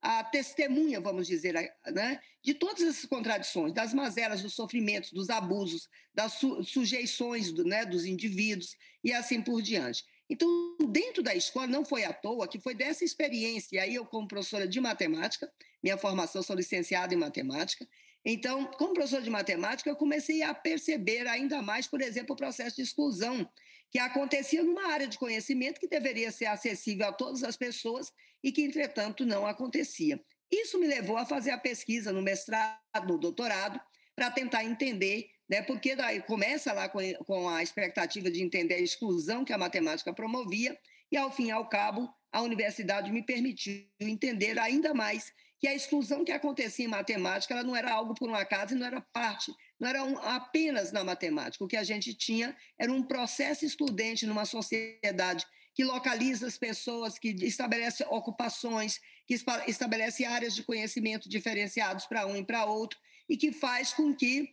[0.00, 1.54] a testemunha, vamos dizer,
[1.92, 7.64] né, de todas essas contradições, das mazelas, dos sofrimentos, dos abusos, das su sujeições do,
[7.64, 10.04] né, dos indivíduos e assim por diante.
[10.28, 14.06] Então, dentro da escola, não foi à toa que foi dessa experiência, e aí eu
[14.06, 15.50] como professora de matemática,
[15.82, 17.86] minha formação sou licenciada em matemática,
[18.24, 22.76] então, como professora de matemática, eu comecei a perceber ainda mais, por exemplo, o processo
[22.76, 23.46] de exclusão
[23.90, 28.10] que acontecia numa área de conhecimento que deveria ser acessível a todas as pessoas
[28.42, 30.18] e que, entretanto, não acontecia.
[30.50, 33.78] Isso me levou a fazer a pesquisa no mestrado, no doutorado,
[34.16, 38.80] para tentar entender, né, porque daí começa lá com, com a expectativa de entender a
[38.80, 40.78] exclusão que a matemática promovia,
[41.12, 45.74] e, ao fim e ao cabo, a universidade me permitiu entender ainda mais que a
[45.74, 49.00] exclusão que acontecia em matemática ela não era algo por um acaso e não era
[49.00, 51.64] parte não era um, apenas na matemática.
[51.64, 57.18] O que a gente tinha era um processo excludente numa sociedade que localiza as pessoas,
[57.18, 59.34] que estabelece ocupações, que
[59.66, 64.50] estabelece áreas de conhecimento diferenciados para um e para outro, e que faz com que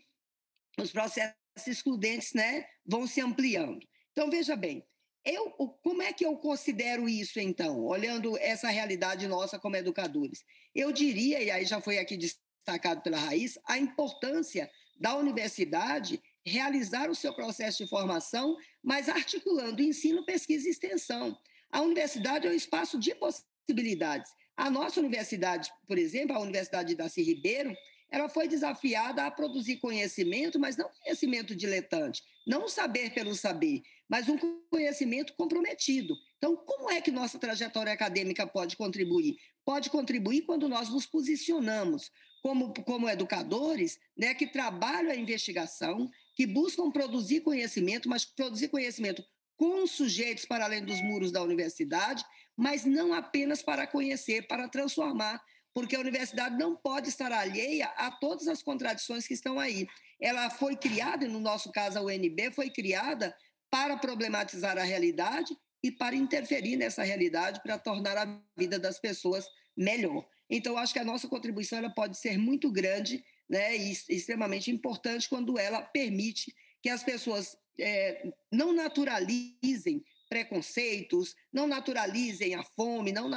[0.77, 1.35] os processos
[1.67, 3.85] excludentes né, vão se ampliando.
[4.11, 4.85] Então, veja bem,
[5.23, 5.51] eu,
[5.83, 10.43] como é que eu considero isso, então, olhando essa realidade nossa como educadores?
[10.73, 17.09] Eu diria, e aí já foi aqui destacado pela Raiz, a importância da universidade realizar
[17.09, 21.37] o seu processo de formação, mas articulando ensino, pesquisa e extensão.
[21.71, 24.31] A universidade é um espaço de possibilidades.
[24.57, 27.73] A nossa universidade, por exemplo, a Universidade de Darcy Ribeiro,
[28.11, 34.27] ela foi desafiada a produzir conhecimento, mas não conhecimento diletante, não saber pelo saber, mas
[34.27, 34.37] um
[34.69, 36.17] conhecimento comprometido.
[36.37, 39.37] Então, como é que nossa trajetória acadêmica pode contribuir?
[39.63, 46.45] Pode contribuir quando nós nos posicionamos como, como educadores, né, que trabalham a investigação, que
[46.45, 49.23] buscam produzir conhecimento, mas produzir conhecimento
[49.55, 52.25] com sujeitos para além dos muros da universidade,
[52.57, 55.41] mas não apenas para conhecer, para transformar,
[55.73, 59.87] porque a universidade não pode estar alheia a todas as contradições que estão aí.
[60.19, 63.35] Ela foi criada, no nosso caso a UNB, foi criada
[63.69, 69.45] para problematizar a realidade e para interferir nessa realidade para tornar a vida das pessoas
[69.75, 70.25] melhor.
[70.49, 75.29] Então, acho que a nossa contribuição ela pode ser muito grande né, e extremamente importante
[75.29, 83.29] quando ela permite que as pessoas é, não naturalizem preconceitos, não naturalizem a fome, não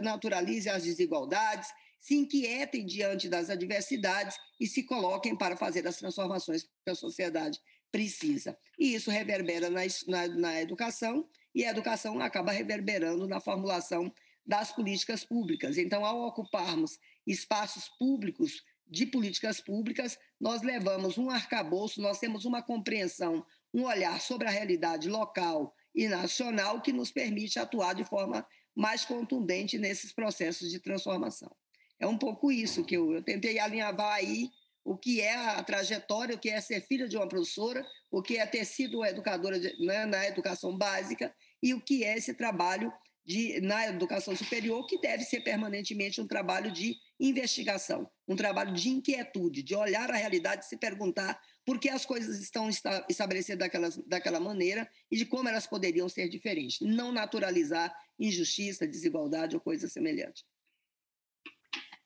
[0.00, 1.68] naturalizem as desigualdades,
[2.00, 7.60] se inquietem diante das adversidades e se coloquem para fazer as transformações que a sociedade
[7.92, 8.56] precisa.
[8.78, 14.10] E isso reverbera na, na, na educação, e a educação acaba reverberando na formulação
[14.46, 15.76] das políticas públicas.
[15.76, 22.62] Então, ao ocuparmos espaços públicos de políticas públicas, nós levamos um arcabouço, nós temos uma
[22.62, 28.46] compreensão, um olhar sobre a realidade local e nacional que nos permite atuar de forma
[28.76, 31.50] mais contundente nesses processos de transformação.
[31.98, 34.48] É um pouco isso que eu, eu tentei alinhavar aí
[34.84, 38.38] o que é a trajetória, o que é ser filha de uma professora, o que
[38.38, 42.92] é ter sido educadora de, né, na educação básica e o que é esse trabalho
[43.26, 48.88] de, na educação superior, que deve ser permanentemente um trabalho de investigação, um trabalho de
[48.88, 52.66] inquietude, de olhar a realidade e se perguntar por que as coisas estão
[53.10, 56.80] estabelecidas daquela, daquela maneira e de como elas poderiam ser diferentes.
[56.80, 60.46] Não naturalizar injustiça, desigualdade ou coisa semelhante.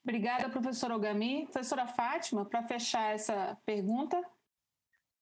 [0.03, 1.46] Obrigada, professora Ogami.
[1.46, 4.20] Professora Fátima, para fechar essa pergunta.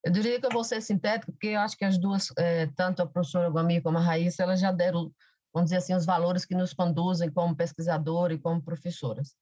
[0.03, 3.03] Eu diria que eu vou ser sintética, porque eu acho que as duas, é, tanto
[3.03, 5.12] a professora Ogami como a Raíssa, elas já deram
[5.53, 9.37] vamos dizer assim, os valores que nos conduzem como pesquisador e como professoras.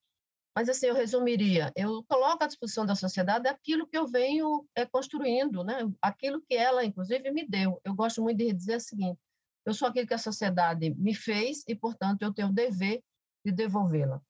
[0.54, 4.84] Mas, assim, eu resumiria, eu coloco à disposição da sociedade aquilo que eu venho é,
[4.84, 5.88] construindo, né?
[6.02, 7.80] aquilo que ela, inclusive, me deu.
[7.84, 9.20] Eu gosto muito de dizer o seguinte,
[9.64, 13.02] eu sou aquilo que a sociedade me fez e, portanto, eu tenho o dever
[13.44, 14.20] de devolvê-la.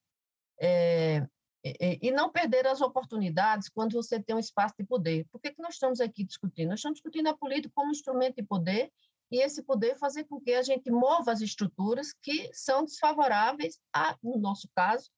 [0.61, 1.25] É,
[1.63, 5.25] e, e, não perder as oportunidades quando você tem um espaço de poder.
[5.31, 6.69] Por que, que nós estamos aqui discutindo?
[6.69, 8.91] Nós estamos discutindo a política como instrumento de poder
[9.31, 14.17] e esse poder fazer com que a gente mova as estruturas que são desfavoráveis, a,
[14.23, 15.09] no nosso caso,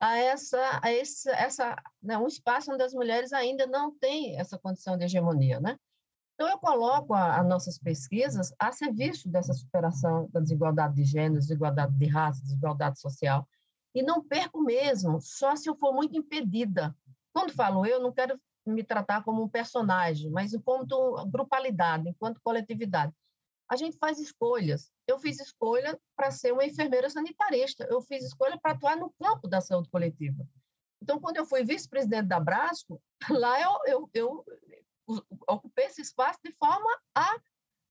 [0.00, 4.58] a essa, a esse, essa, né, um espaço onde as mulheres ainda não têm essa
[4.58, 5.76] condição de hegemonia, né?
[6.34, 11.92] Então, eu coloco as nossas pesquisas a serviço dessa superação da desigualdade de gênero, desigualdade
[11.98, 13.46] de raça, desigualdade social,
[13.92, 16.94] e não perco mesmo, só se eu for muito impedida.
[17.32, 23.12] Quando falo eu, não quero me tratar como um personagem, mas enquanto grupalidade, enquanto coletividade
[23.68, 24.90] a gente faz escolhas.
[25.06, 29.46] Eu fiz escolha para ser uma enfermeira sanitarista, eu fiz escolha para atuar no campo
[29.46, 30.46] da saúde coletiva.
[31.02, 33.00] Então, quando eu fui vice-presidente da Brasco,
[33.30, 34.44] lá eu, eu, eu
[35.48, 37.38] ocupei esse espaço de forma a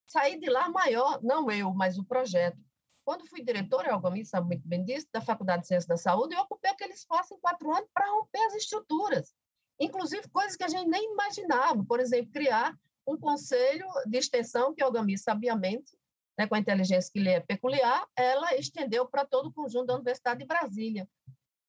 [0.06, 2.58] sair de lá maior, não eu, mas o projeto.
[3.06, 6.42] Quando fui diretora, Algamir sabe muito bem disso, da Faculdade de Ciências da Saúde, eu
[6.42, 9.34] ocupei aquele espaço em quatro anos para romper as estruturas,
[9.80, 14.84] inclusive coisas que a gente nem imaginava, por exemplo, criar um conselho de extensão que
[14.84, 15.98] a Ogami, sabiamente,
[16.38, 19.96] né, com a inteligência que lhe é peculiar, ela estendeu para todo o conjunto da
[19.96, 21.08] Universidade de Brasília.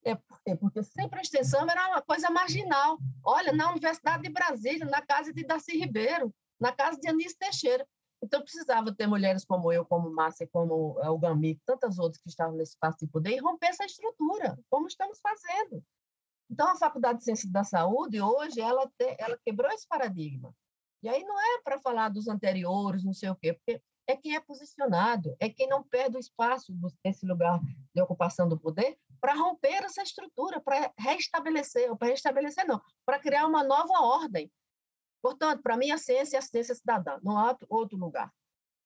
[0.05, 0.15] É?
[0.57, 2.99] Porque sempre a extensão era uma coisa marginal.
[3.25, 7.87] Olha, na Universidade de Brasília, na casa de Darcy Ribeiro, na casa de Anísio Teixeira.
[8.23, 12.57] Então, precisava ter mulheres como eu, como Márcia, como o Gami, tantas outras que estavam
[12.57, 15.85] nesse espaço de poder, e romper essa estrutura, como estamos fazendo.
[16.51, 20.53] Então, a Faculdade de Ciências da Saúde, hoje, ela, te, ela quebrou esse paradigma.
[21.03, 24.35] E aí não é para falar dos anteriores, não sei o quê, porque é quem
[24.35, 26.73] é posicionado, é quem não perde o espaço
[27.05, 27.61] desse lugar
[27.95, 33.19] de ocupação do poder para romper essa estrutura, para restabelecer, ou para restabelecer não, para
[33.19, 34.51] criar uma nova ordem.
[35.23, 38.33] Portanto, para mim, a ciência é a ciência cidadã, não há outro lugar.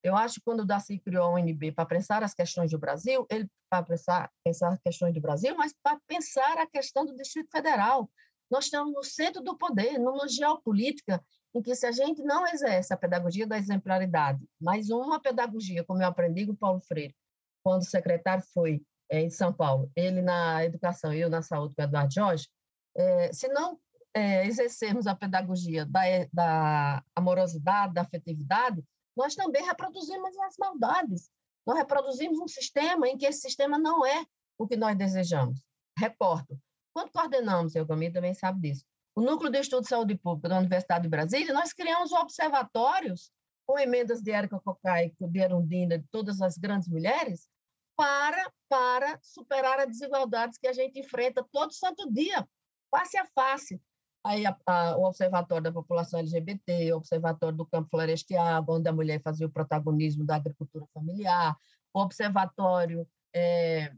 [0.02, 3.24] Eu acho que quando o Darcy criou a UNB para pensar as questões do Brasil,
[3.30, 7.50] ele para pensar, pensar as questões do Brasil, mas para pensar a questão do Distrito
[7.50, 8.10] Federal.
[8.50, 12.92] Nós estamos no centro do poder, numa geopolítica em que se a gente não exerce
[12.92, 17.14] a pedagogia da exemplaridade, mas uma pedagogia, como eu aprendi com Paulo Freire,
[17.62, 21.74] quando o secretário foi é, em São Paulo, ele na educação e eu na saúde
[21.74, 22.48] com Eduardo Jorge,
[22.96, 23.78] é, se não
[24.14, 26.00] é, exercermos a pedagogia da,
[26.32, 28.84] da amorosidade, da afetividade,
[29.16, 31.30] nós também reproduzimos as maldades.
[31.66, 34.24] Nós reproduzimos um sistema em que esse sistema não é
[34.58, 35.62] o que nós desejamos.
[35.96, 36.58] Recordo,
[36.94, 38.84] quando coordenamos, eu também sabe disso,
[39.14, 43.30] o Núcleo de Estudo de Saúde Pública da Universidade de Brasília, nós criamos observatórios
[43.66, 47.48] com emendas de Érica Cocai, de Erundina, de todas as grandes mulheres,
[47.96, 52.46] para, para superar as desigualdades que a gente enfrenta todo santo dia,
[52.90, 53.80] face a face.
[54.24, 58.92] Aí a, a, o Observatório da População LGBT, o Observatório do Campo Florestal, onde a
[58.92, 61.56] mulher fazia o protagonismo da agricultura familiar,
[61.92, 63.92] o Observatório é,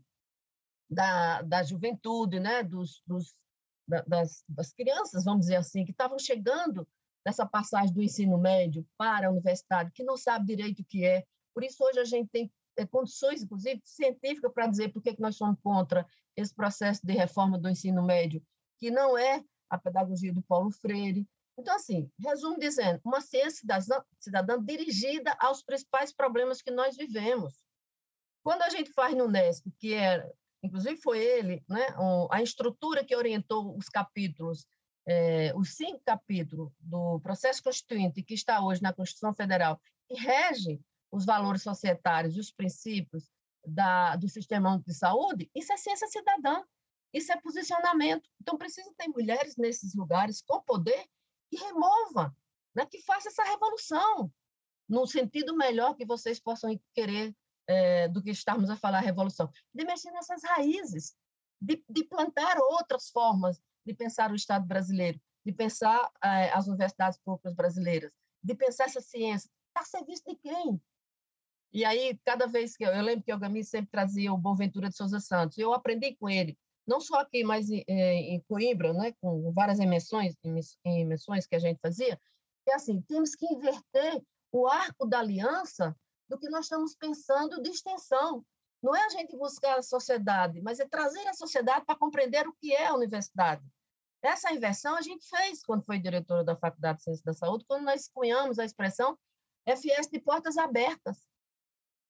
[0.90, 3.34] da, da Juventude, né, dos, dos
[4.06, 6.86] das, das crianças, vamos dizer assim, que estavam chegando
[7.24, 11.24] nessa passagem do ensino médio para a universidade, que não sabe direito o que é.
[11.54, 15.36] Por isso, hoje, a gente tem é, condições, inclusive, científicas para dizer por que, nós
[15.36, 18.42] somos contra esse processo de reforma do ensino médio,
[18.78, 21.26] que não é a pedagogia do Paulo Freire.
[21.56, 27.64] Então, assim, resumo dizendo, uma ciência cidadã, cidadã dirigida aos principais problemas que nós vivemos.
[28.42, 30.30] Quando a gente faz no Unesp, que é
[30.64, 31.86] inclusive foi ele, né,
[32.30, 34.66] a estrutura que orientou os capítulos,
[35.06, 40.80] é, os cinco capítulos do processo constituinte que está hoje na Constituição Federal, que rege
[41.12, 43.30] os valores societários e os princípios
[43.66, 46.62] da, do sistema de saúde, isso é ciência cidadã,
[47.12, 48.28] isso é posicionamento.
[48.40, 51.04] Então, precisa ter mulheres nesses lugares com poder
[51.50, 52.34] que remova,
[52.74, 54.32] né, que faça essa revolução,
[54.88, 57.34] no sentido melhor que vocês possam querer
[57.66, 61.14] é, do que estarmos a falar revolução, de mexer nessas raízes,
[61.60, 67.18] de, de, plantar outras formas de pensar o Estado brasileiro, de pensar é, as universidades
[67.18, 70.80] públicas brasileiras, de pensar essa ciência, está a serviço de quem?
[71.72, 74.88] E aí, cada vez que eu, eu lembro que o Gami sempre trazia o Boaventura
[74.88, 79.12] de Souza Santos, eu aprendi com ele, não só aqui, mas em, em Coimbra, né,
[79.20, 80.36] com várias emissões,
[80.84, 82.20] emissões que a gente fazia,
[82.64, 84.22] que é assim, temos que inverter
[84.52, 85.96] o arco da aliança
[86.34, 88.44] do que nós estamos pensando de extensão.
[88.82, 92.52] Não é a gente buscar a sociedade, mas é trazer a sociedade para compreender o
[92.52, 93.64] que é a universidade.
[94.20, 97.84] Essa inversão a gente fez quando foi diretora da Faculdade de Ciências da Saúde, quando
[97.84, 99.16] nós cunhamos a expressão
[99.66, 101.26] FS de portas abertas.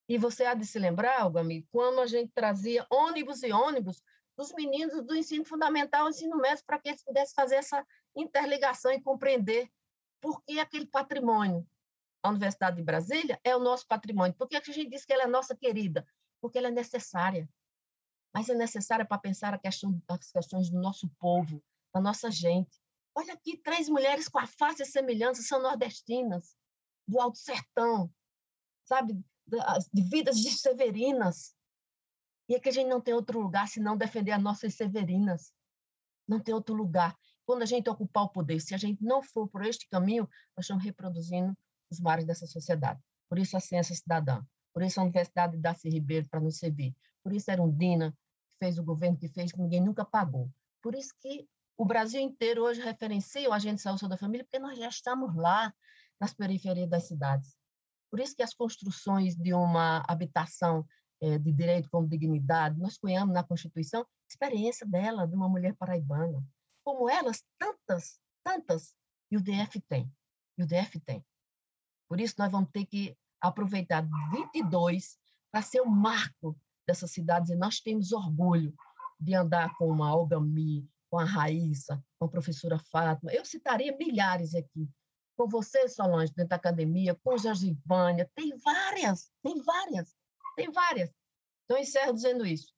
[0.09, 4.03] E você há de se lembrar, Algamir, quando a gente trazia ônibus e ônibus
[4.37, 9.01] dos meninos do ensino fundamental ensino médio para que eles pudessem fazer essa interligação e
[9.01, 9.68] compreender
[10.20, 11.66] por que aquele patrimônio.
[12.25, 14.35] A Universidade de Brasília é o nosso patrimônio.
[14.35, 16.09] Por que a gente diz que ela é nossa querida?
[16.41, 17.47] Porque ela é necessária.
[18.33, 21.62] Mas é necessária para pensar questão, as questões do nosso povo,
[21.93, 22.81] da nossa gente.
[23.14, 26.57] Olha aqui, três mulheres com a face e semelhança são nordestinas,
[27.07, 28.11] do Alto Sertão,
[28.87, 29.22] sabe?
[29.93, 31.55] De vidas de severinas.
[32.49, 35.53] E é que a gente não tem outro lugar senão defender as nossas severinas.
[36.27, 37.14] Não tem outro lugar.
[37.45, 40.64] Quando a gente ocupar o poder, se a gente não for por este caminho, nós
[40.64, 41.55] estamos reproduzindo
[41.95, 43.01] os mares dessa sociedade.
[43.28, 44.42] Por isso a ciência cidadã,
[44.72, 48.12] por isso a Universidade de Darcy Ribeiro para nos servir, por isso a Erundina,
[48.51, 50.51] que fez o governo que fez, que ninguém nunca pagou.
[50.82, 54.59] Por isso que o Brasil inteiro hoje referencia o agente de saúde da família, porque
[54.59, 55.72] nós já estamos lá,
[56.20, 57.57] nas periferias das cidades.
[58.11, 60.86] Por isso que as construções de uma habitação
[61.20, 66.42] é, de direito com dignidade, nós conhecemos na Constituição experiência dela, de uma mulher paraibana.
[66.84, 68.95] Como elas, tantas, tantas,
[69.30, 70.11] e o DF tem.
[70.59, 71.24] E o DF tem.
[72.15, 75.19] Por isso, nós vamos ter que aproveitar 22
[75.51, 76.57] para ser o marco
[76.87, 78.73] dessas cidades, e nós temos orgulho
[79.19, 83.33] de andar com uma Olga Mi, com a Raíssa, com a professora Fátima.
[83.33, 84.89] Eu citaria milhares aqui.
[85.37, 90.15] Com você, Solange, dentro da academia, com Josivânia, tem várias, tem várias,
[90.55, 91.11] tem várias.
[91.65, 92.73] Então, encerro dizendo isso.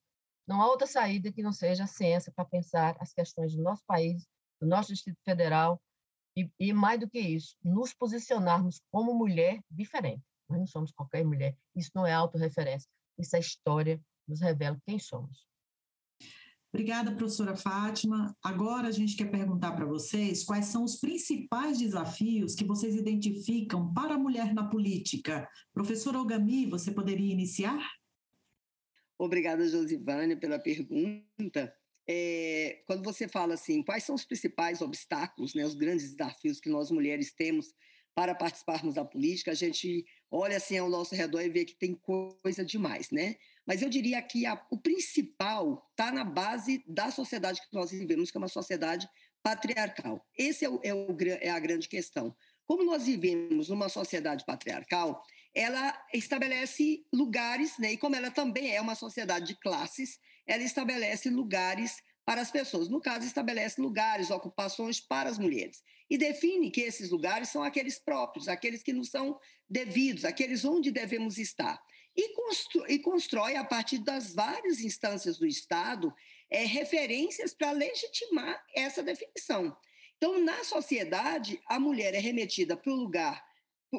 [0.49, 3.84] Não há outra saída que não seja a ciência para pensar as questões do nosso
[3.87, 4.26] país,
[4.59, 5.78] do nosso Distrito Federal,
[6.37, 10.22] e, e mais do que isso, nos posicionarmos como mulher diferente.
[10.49, 11.57] Nós não somos qualquer mulher.
[11.74, 12.89] Isso não é autorreferência.
[13.18, 15.47] Isso é história, nos revela quem somos.
[16.72, 18.37] Obrigada, professora Fátima.
[18.43, 23.95] Agora a gente quer perguntar para vocês quais são os principais desafios que vocês identificam
[23.95, 25.49] para a mulher na política.
[25.72, 27.80] Professora Ogami, você poderia iniciar?
[29.18, 31.74] Obrigada, Josivânia, pela pergunta.
[32.09, 36.68] É, quando você fala assim, quais são os principais obstáculos, né, os grandes desafios que
[36.68, 37.74] nós mulheres temos
[38.14, 41.94] para participarmos da política, a gente olha assim ao nosso redor e vê que tem
[41.94, 43.36] coisa demais, né?
[43.66, 48.30] Mas eu diria que a, o principal está na base da sociedade que nós vivemos,
[48.30, 49.07] que é uma sociedade
[49.42, 50.24] patriarcal.
[50.36, 52.34] Esse é, o, é, o, é a grande questão.
[52.66, 55.22] Como nós vivemos numa sociedade patriarcal,
[55.54, 57.92] ela estabelece lugares, né?
[57.92, 62.88] e como ela também é uma sociedade de classes, ela estabelece lugares para as pessoas.
[62.88, 65.82] No caso, estabelece lugares, ocupações para as mulheres.
[66.09, 69.38] E define que esses lugares são aqueles próprios, aqueles que nos são
[69.68, 71.80] devidos, aqueles onde devemos estar
[72.16, 76.12] e, constru e constrói, a partir das várias instâncias do Estado,
[76.51, 79.76] é, referências para legitimar essa definição.
[80.16, 83.44] Então, na sociedade, a mulher é remetida para o lugar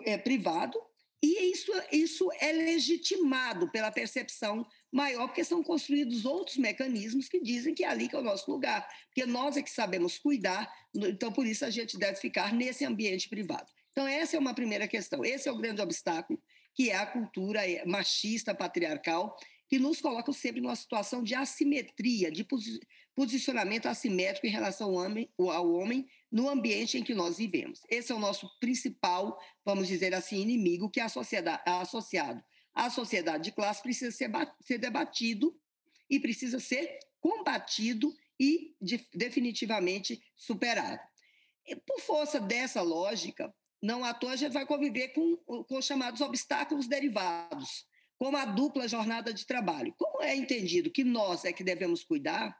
[0.05, 0.79] é, privado
[1.21, 7.73] e isso, isso é legitimado pela percepção maior, porque são construídos outros mecanismos que dizem
[7.73, 11.31] que é ali que é o nosso lugar, porque nós é que sabemos cuidar, então
[11.31, 13.71] por isso a gente deve ficar nesse ambiente privado.
[13.91, 16.39] Então, essa é uma primeira questão, esse é o grande obstáculo
[16.77, 19.35] que é a cultura é, machista, patriarcal,
[19.67, 22.45] que nos coloca sempre numa situação de assimetria, de
[23.15, 27.81] posicionamento assimétrico em relação ao homem, ao homem no ambiente em que nós vivemos.
[27.89, 32.43] Esse é o nosso principal, vamos dizer assim, inimigo, que é associado
[32.77, 34.29] à sociedade de classe, precisa ser,
[34.61, 35.59] ser debatido
[36.07, 41.01] e precisa ser combatido e de, definitivamente superado.
[41.65, 45.85] E por força dessa lógica, não à toa a gente vai conviver com, com os
[45.85, 47.85] chamados obstáculos derivados,
[48.17, 49.93] como a dupla jornada de trabalho.
[49.97, 52.55] Como é entendido que nós é que devemos cuidar,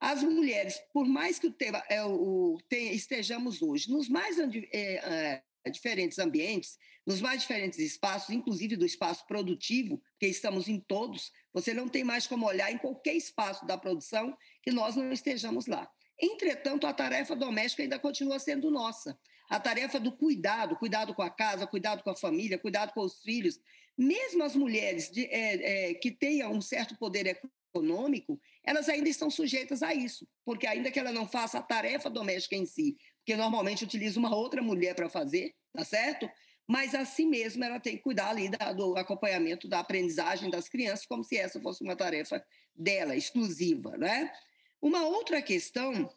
[0.00, 4.48] as mulheres, por mais que o tema, é, o, tem, estejamos hoje nos mais é,
[4.72, 11.32] é, diferentes ambientes, nos mais diferentes espaços, inclusive do espaço produtivo, porque estamos em todos,
[11.52, 15.66] você não tem mais como olhar em qualquer espaço da produção que nós não estejamos
[15.66, 15.90] lá.
[16.18, 19.18] Entretanto, a tarefa doméstica ainda continua sendo nossa
[19.50, 23.20] a tarefa do cuidado, cuidado com a casa, cuidado com a família, cuidado com os
[23.20, 23.58] filhos.
[23.98, 27.26] Mesmo as mulheres de, é, é, que tenham um certo poder
[27.74, 32.08] econômico, elas ainda estão sujeitas a isso, porque ainda que ela não faça a tarefa
[32.08, 36.28] doméstica em si, porque normalmente utiliza uma outra mulher para fazer, tá certo?
[36.66, 41.24] Mas assim mesmo ela tem que cuidar ali do acompanhamento da aprendizagem das crianças, como
[41.24, 42.42] se essa fosse uma tarefa
[42.74, 44.32] dela, exclusiva, né?
[44.80, 46.08] Uma outra questão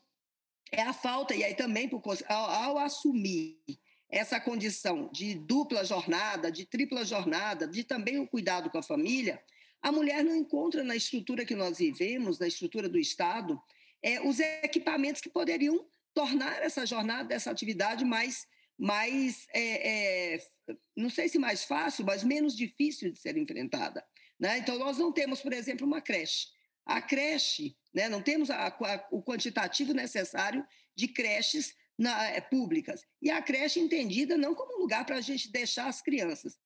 [0.71, 1.89] é a falta, e aí também
[2.27, 3.59] ao, ao assumir
[4.09, 9.41] essa condição de dupla jornada, de tripla jornada, de também o cuidado com a família,
[9.81, 13.59] a mulher não encontra na estrutura que nós vivemos, na estrutura do Estado,
[14.01, 15.83] é, os equipamentos que poderiam
[16.13, 18.45] tornar essa jornada, essa atividade mais,
[18.77, 20.47] mais é, é,
[20.95, 24.05] não sei se mais fácil, mas menos difícil de ser enfrentada.
[24.39, 24.57] Né?
[24.57, 26.47] Então, nós não temos, por exemplo, uma creche.
[26.85, 28.09] A creche né?
[28.09, 33.05] não temos a, a, o quantitativo necessário de creches na, é, públicas.
[33.21, 36.57] E a creche entendida não como lugar para a gente deixar as crianças.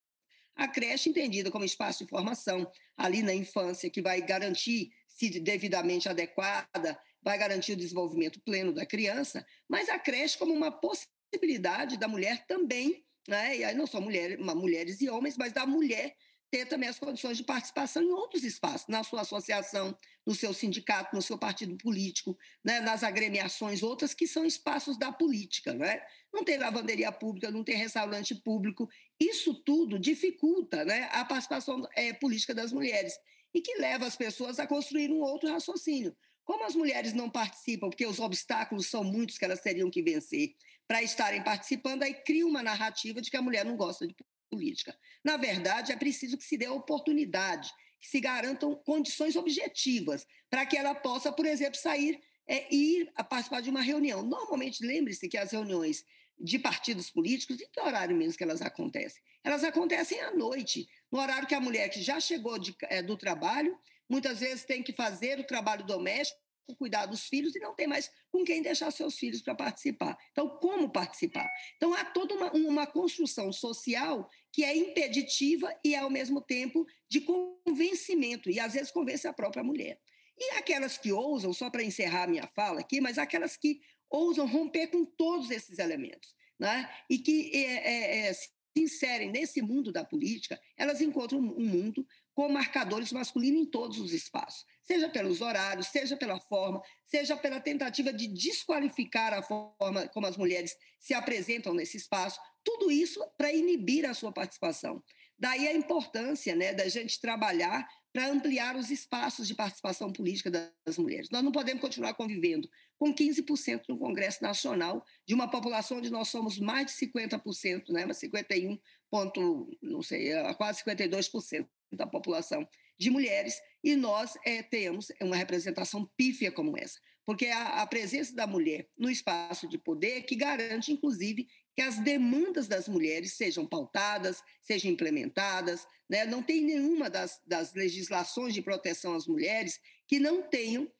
[0.56, 6.08] A creche entendida como espaço de formação, ali na infância, que vai garantir, se devidamente
[6.08, 12.08] adequada, vai garantir o desenvolvimento pleno da criança, mas a creche como uma possibilidade da
[12.08, 13.58] mulher também, né?
[13.58, 16.14] e aí não só mulher, mulheres e homens, mas da mulher
[16.50, 19.96] ter também as condições de participação em outros espaços, na sua associação,
[20.26, 25.12] no seu sindicato, no seu partido político, né, nas agremiações outras que são espaços da
[25.12, 25.74] política.
[25.74, 26.00] Né?
[26.32, 28.88] Não tem lavanderia pública, não tem restaurante público.
[29.20, 33.14] Isso tudo dificulta né, a participação é, política das mulheres
[33.52, 36.16] e que leva as pessoas a construir um outro raciocínio.
[36.48, 40.54] Como as mulheres não participam, porque os obstáculos são muitos que elas teriam que vencer
[40.86, 44.16] para estarem participando, aí cria uma narrativa de que a mulher não gosta de
[44.50, 44.98] política.
[45.22, 47.70] Na verdade, é preciso que se dê oportunidade,
[48.00, 53.22] que se garantam condições objetivas para que ela possa, por exemplo, sair é, ir a
[53.22, 54.22] participar de uma reunião.
[54.22, 56.02] Normalmente, lembre-se que as reuniões
[56.40, 59.22] de partidos políticos, em que horário mesmo que elas acontecem?
[59.44, 63.18] Elas acontecem à noite, no horário que a mulher que já chegou de, é, do
[63.18, 63.78] trabalho,
[64.08, 66.40] muitas vezes tem que fazer o trabalho doméstico,
[66.76, 70.16] cuidar dos filhos e não tem mais com quem deixar seus filhos para participar.
[70.32, 71.48] Então, como participar?
[71.76, 77.20] Então, há toda uma, uma construção social que é impeditiva e, ao mesmo tempo, de
[77.20, 79.98] convencimento, e às vezes convence a própria mulher.
[80.38, 83.80] E aquelas que ousam, só para encerrar minha fala aqui, mas aquelas que
[84.10, 86.88] ousam romper com todos esses elementos, né?
[87.10, 92.06] e que é, é, é, se inserem nesse mundo da política, elas encontram um mundo
[92.38, 97.58] com marcadores masculinos em todos os espaços, seja pelos horários, seja pela forma, seja pela
[97.58, 103.52] tentativa de desqualificar a forma como as mulheres se apresentam nesse espaço, tudo isso para
[103.52, 105.02] inibir a sua participação.
[105.36, 110.48] Daí a importância né, da gente trabalhar para ampliar os espaços de participação política
[110.86, 111.30] das mulheres.
[111.30, 116.28] Nós não podemos continuar convivendo com 15% no Congresso Nacional de uma população onde nós
[116.28, 118.78] somos mais de 50%, né, mas 51
[119.10, 122.68] ponto, não sei, quase 52% da população
[122.98, 128.34] de mulheres, e nós é, temos uma representação pífia como essa, porque a, a presença
[128.34, 131.46] da mulher no espaço de poder que garante, inclusive,
[131.78, 135.86] que as demandas das mulheres sejam pautadas, sejam implementadas.
[136.10, 136.24] Né?
[136.24, 139.78] Não tem nenhuma das, das legislações de proteção às mulheres
[140.08, 140.90] que não tenham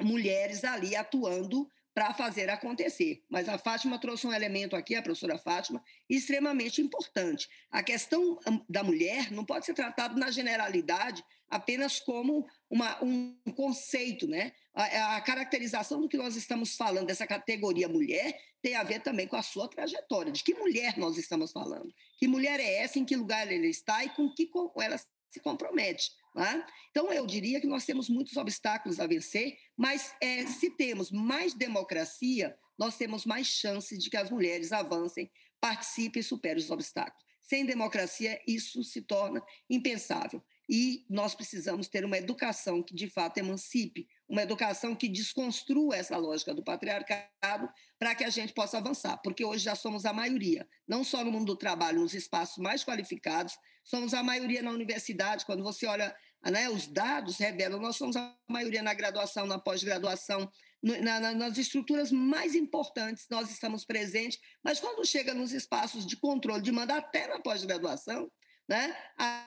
[0.00, 3.24] mulheres ali atuando para fazer acontecer.
[3.26, 7.48] Mas a Fátima trouxe um elemento aqui, a professora Fátima, extremamente importante.
[7.70, 8.38] A questão
[8.68, 14.52] da mulher não pode ser tratada na generalidade apenas como uma, um conceito, né?
[14.74, 19.26] A, a, caracterização do que nós estamos falando, dessa categoria mulher, tem a ver também
[19.26, 23.06] com a sua trajetória, de que mulher nós estamos falando, que mulher é essa, em
[23.06, 24.50] que lugar ela está e com que
[24.82, 24.98] ela
[25.30, 26.10] se compromete.
[26.36, 26.66] Né?
[26.90, 31.54] Então, eu diria que nós temos muitos obstáculos a vencer, mas é, se temos mais
[31.54, 37.24] democracia, nós temos mais chances de que as mulheres avancem, participem e superem os obstáculos.
[37.40, 40.44] Sem democracia, isso se torna impensável.
[40.68, 46.16] E nós precisamos ter uma educação que, de fato, emancipe, uma educação que desconstrua essa
[46.16, 47.68] lógica do patriarcado
[47.98, 51.30] para que a gente possa avançar, porque hoje já somos a maioria, não só no
[51.30, 55.46] mundo do trabalho, nos espaços mais qualificados, somos a maioria na universidade.
[55.46, 56.14] Quando você olha
[56.50, 60.50] né, os dados revelam, nós somos a maioria na graduação, na pós-graduação,
[60.82, 66.16] na, na, nas estruturas mais importantes nós estamos presentes, mas quando chega nos espaços de
[66.16, 68.30] controle de manda até na pós-graduação,
[68.68, 68.96] né,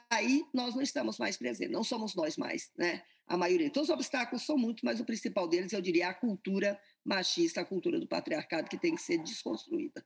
[0.09, 3.67] aí nós não estamos mais presentes, não somos nós mais, né, a maioria.
[3.67, 7.61] Então, os obstáculos são muitos, mas o principal deles, eu diria, é a cultura machista,
[7.61, 10.03] a cultura do patriarcado, que tem que ser desconstruída.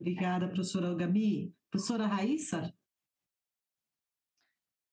[0.00, 1.54] Obrigada, professora Algami.
[1.70, 2.74] Professora Raíssa?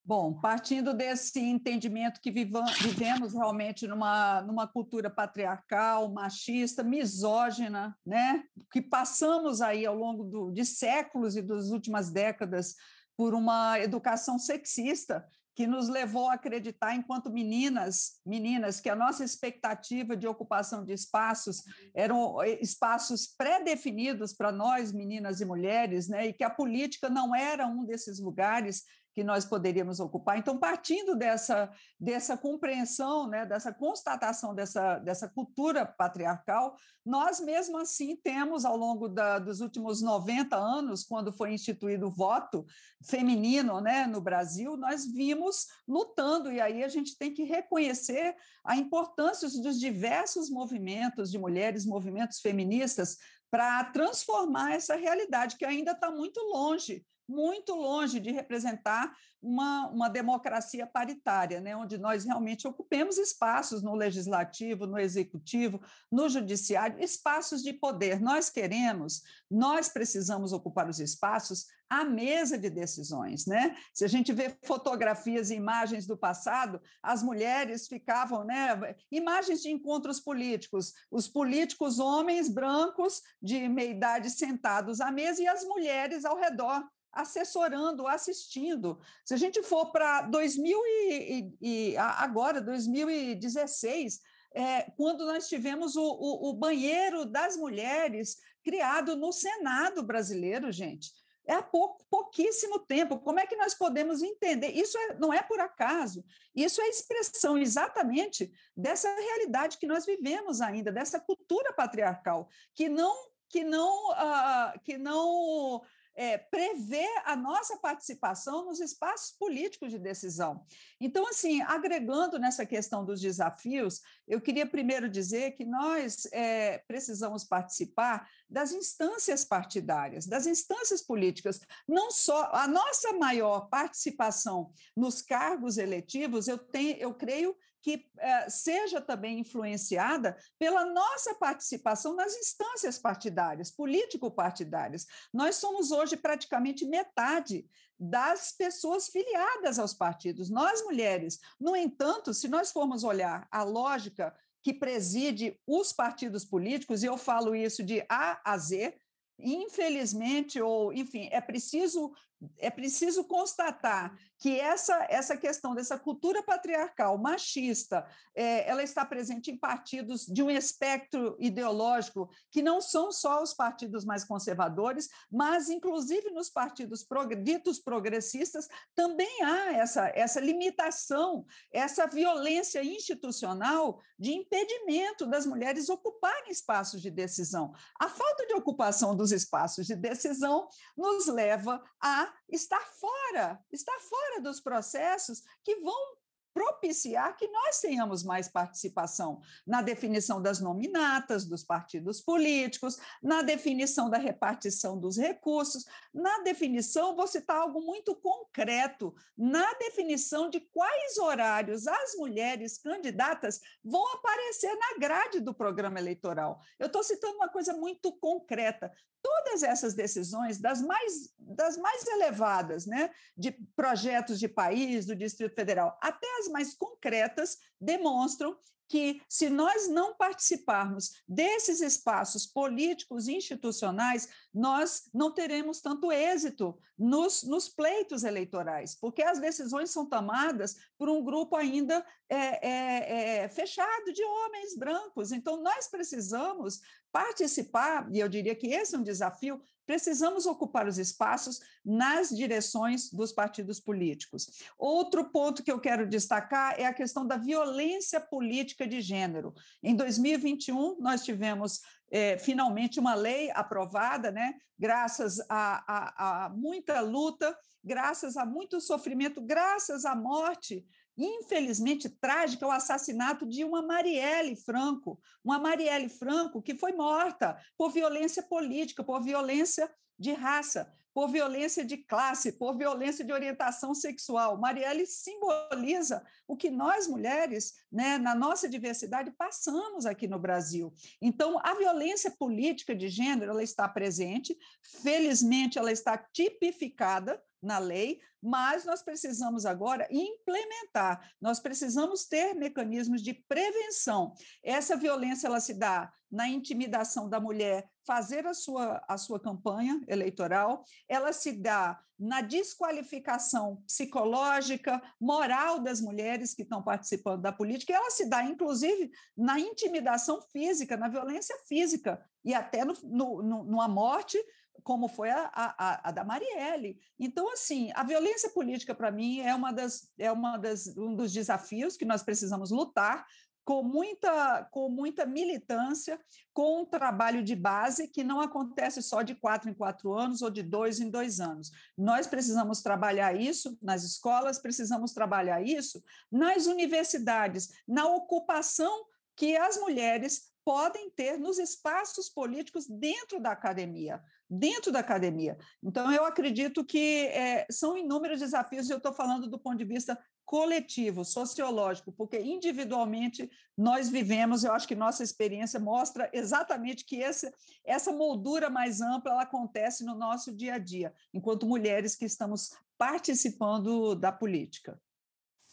[0.05, 8.43] Bom, partindo desse entendimento que vivemos realmente numa, numa cultura patriarcal, machista, misógina, né?
[8.72, 12.76] que passamos aí ao longo do, de séculos e das últimas décadas
[13.16, 15.24] por uma educação sexista
[15.60, 20.93] que nos levou a acreditar, enquanto meninas, meninas, que a nossa expectativa de ocupação de
[20.93, 27.10] espaços eram eh, espaços pré-definidos para nós, meninas e mulheres, né, e que a política
[27.10, 30.38] não era um desses lugares que nós poderíamos ocupar.
[30.38, 38.16] Então, partindo dessa, dessa compreensão, né, dessa constatação dessa, dessa cultura patriarcal, nós mesmo assim
[38.16, 42.66] temos, ao longo da, dos últimos 90 anos, quando foi instituído o voto
[43.03, 48.76] feminino né, no Brasil, nós vimos lutando, e aí a gente tem que reconhecer a
[48.76, 53.18] importância dos diversos movimentos de mulheres, movimentos feministas,
[53.49, 60.10] para transformar essa realidade que ainda está muito longe muito longe de representar uma, uma
[60.10, 65.80] democracia paritária, né, onde nós realmente ocupemos espaços no legislativo, no executivo,
[66.12, 68.20] no judiciário, espaços de poder.
[68.20, 73.76] Nós queremos, nós precisamos ocupar os espaços à mesa de decisões, né?
[73.94, 78.96] Se a gente vê fotografias e imagens do passado, as mulheres ficavam, né?
[79.12, 85.48] Imagens de encontros políticos, os políticos homens brancos de meia idade sentados à mesa e
[85.48, 88.99] as mulheres ao redor assessorando, assistindo.
[89.26, 94.20] Se a gente for para 2000 e, e, agora 2016,
[94.53, 101.12] é, quando nós tivemos o, o, o banheiro das mulheres criado no Senado brasileiro, gente
[101.49, 103.18] é há pouco, pouquíssimo tempo.
[103.20, 104.70] Como é que nós podemos entender?
[104.70, 106.24] Isso é, não é por acaso,
[106.55, 113.16] isso é expressão exatamente dessa realidade que nós vivemos ainda, dessa cultura patriarcal, que não,
[113.49, 115.82] que não, uh, que não
[116.20, 120.66] é, prever a nossa participação nos espaços políticos de decisão.
[121.00, 127.46] Então, assim, agregando nessa questão dos desafios, eu queria primeiro dizer que nós é, precisamos
[127.46, 131.62] participar das instâncias partidárias, das instâncias políticas.
[131.88, 138.50] Não só a nossa maior participação nos cargos eletivos, eu tenho, eu creio que eh,
[138.50, 145.06] seja também influenciada pela nossa participação nas instâncias partidárias, político-partidárias.
[145.34, 147.66] Nós somos hoje praticamente metade
[148.00, 151.40] das pessoas filiadas aos partidos, nós mulheres.
[151.60, 157.18] No entanto, se nós formos olhar a lógica que preside os partidos políticos, e eu
[157.18, 158.94] falo isso de A a Z,
[159.38, 162.14] infelizmente, ou enfim, é preciso
[162.58, 169.52] é preciso constatar que essa, essa questão dessa cultura patriarcal machista é, ela está presente
[169.52, 175.70] em partidos de um espectro ideológico que não são só os partidos mais conservadores, mas
[175.70, 177.06] inclusive nos partidos
[177.44, 186.52] ditos progressistas também há essa, essa limitação, essa violência institucional de impedimento das mulheres ocuparem
[186.52, 187.74] espaços de decisão.
[188.00, 194.42] A falta de ocupação dos espaços de decisão nos leva a estar fora, estar fora
[194.42, 196.20] dos processos que vão
[196.54, 204.10] propiciar que nós tenhamos mais participação na definição das nominatas dos partidos políticos, na definição
[204.10, 211.18] da repartição dos recursos, na definição, vou citar algo muito concreto, na definição de quais
[211.18, 216.60] horários as mulheres candidatas vão aparecer na grade do programa eleitoral.
[216.78, 218.92] Eu estou citando uma coisa muito concreta
[219.22, 225.56] todas essas decisões, das mais, das mais elevadas, né, de projetos de país, do Distrito
[225.56, 228.58] Federal, até as mais concretas, demonstram
[228.90, 237.44] que, se nós não participarmos desses espaços políticos institucionais, nós não teremos tanto êxito nos,
[237.44, 243.50] nos pleitos eleitorais, porque as decisões são tomadas por um grupo ainda é, é, é,
[243.50, 245.32] fechado de homens brancos.
[245.32, 250.99] Então, nós precisamos participar, e eu diria que esse é um desafio, precisamos ocupar os
[250.99, 254.62] espaços nas direções dos partidos políticos.
[254.78, 259.53] Outro ponto que eu quero destacar é a questão da violência política de gênero.
[259.82, 261.82] Em 2021, nós tivemos
[262.12, 268.80] é, finalmente uma lei aprovada, né, graças a, a, a muita luta, graças a muito
[268.80, 270.86] sofrimento, graças à morte
[271.26, 277.92] infelizmente trágica, o assassinato de uma Marielle Franco, uma Marielle Franco que foi morta por
[277.92, 284.58] violência política, por violência de raça, por violência de classe, por violência de orientação sexual.
[284.58, 290.94] Marielle simboliza o que nós mulheres, né, na nossa diversidade, passamos aqui no Brasil.
[291.22, 294.58] Então, a violência política de gênero ela está presente,
[295.02, 303.22] felizmente ela está tipificada na lei, mas nós precisamos agora implementar, nós precisamos ter mecanismos
[303.22, 304.34] de prevenção.
[304.64, 310.02] Essa violência ela se dá na intimidação da mulher fazer a sua, a sua campanha
[310.08, 317.94] eleitoral, ela se dá na desqualificação psicológica, moral das mulheres que estão participando da política,
[317.94, 323.64] e ela se dá, inclusive, na intimidação física, na violência física, e até no, no,
[323.64, 324.38] numa morte
[324.84, 327.00] como foi a, a, a, da Marielle.
[327.20, 331.32] Então, assim, a violência política, para mim, é, uma das, é uma das, um dos
[331.34, 333.26] desafios que nós precisamos lutar
[333.70, 336.20] com muita, com muita militância,
[336.52, 340.50] com um trabalho de base que não acontece só de quatro em quatro anos ou
[340.50, 341.70] de dois em dois anos.
[341.96, 349.06] Nós precisamos trabalhar isso nas escolas, precisamos trabalhar isso nas universidades, na ocupação
[349.36, 355.58] que as mulheres podem ter nos espaços políticos dentro da academia, dentro da academia.
[355.84, 359.86] Então, eu acredito que é, são inúmeros desafios, e eu estou falando do ponto de
[359.86, 363.47] vista coletivo, sociológico, porque individualmente
[363.78, 367.54] nós vivemos, eu acho que nossa experiência mostra exatamente que esse,
[367.86, 372.72] essa moldura mais ampla ela acontece no nosso dia a dia, enquanto mulheres que estamos
[372.97, 375.00] participando da política.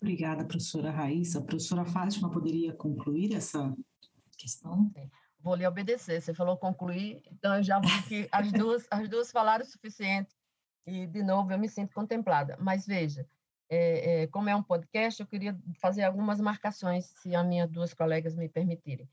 [0.03, 1.39] Obrigada, professora Raíssa.
[1.39, 3.75] A professora Fátima poderia concluir essa
[4.37, 4.93] questão?
[5.41, 6.21] Vou lhe obedecer.
[6.21, 10.35] Você falou concluir, então eu já vi que as duas, as duas falaram o suficiente.
[10.87, 12.57] E, de novo, eu me sinto contemplada.
[12.61, 13.29] Mas veja,
[13.69, 17.93] é, é, como é um podcast, eu queria fazer algumas marcações, se as minhas duas
[17.93, 19.09] colegas me permitirem.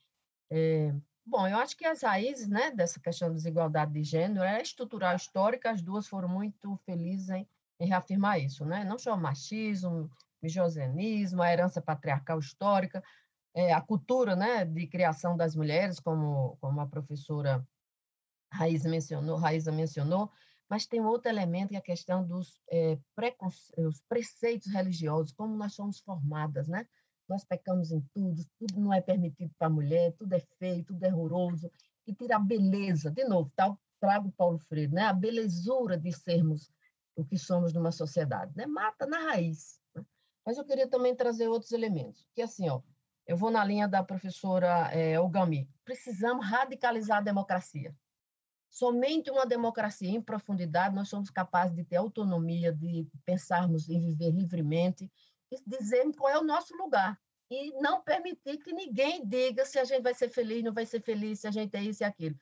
[0.52, 0.94] É,
[1.26, 5.16] bom, eu acho que as raízes né, dessa questão da desigualdade de gênero é estrutural
[5.16, 7.48] histórica, as duas foram muito felizes em,
[7.80, 8.84] em reafirmar isso, né?
[8.84, 10.12] não só o machismo,
[10.42, 13.04] misoginismo, a herança patriarcal histórica,
[13.54, 17.66] é, a cultura né, de criação das mulheres, como, como a professora
[18.52, 20.32] Raíssa mencionou, Raíssa mencionou,
[20.70, 22.98] mas tem outro elemento que é a questão dos é,
[23.78, 26.88] os preceitos religiosos, como nós somos formadas, né?
[27.30, 31.04] Nós pecamos em tudo, tudo não é permitido para a mulher, tudo é feio, tudo
[31.04, 31.72] é horroroso,
[32.06, 33.76] e tira a beleza, de novo, tá?
[34.04, 35.04] trago Paulo Freire, né?
[35.04, 36.70] A belezura de sermos
[37.16, 38.66] o que somos numa sociedade, né?
[38.66, 39.80] Mata na raiz.
[39.96, 40.04] Né?
[40.46, 42.82] Mas eu queria também trazer outros elementos, que assim, ó,
[43.26, 45.70] eu vou na linha da professora é, Ogami.
[45.86, 47.96] Precisamos radicalizar a democracia.
[48.70, 54.32] Somente uma democracia em profundidade nós somos capazes de ter autonomia, de pensarmos em viver
[54.32, 55.12] livremente
[55.52, 57.20] e dizermos qual é o nosso lugar.
[57.50, 61.02] E não permitir que ninguém diga se a gente vai ser feliz, não vai ser
[61.02, 62.36] feliz, se a gente é isso e aquilo.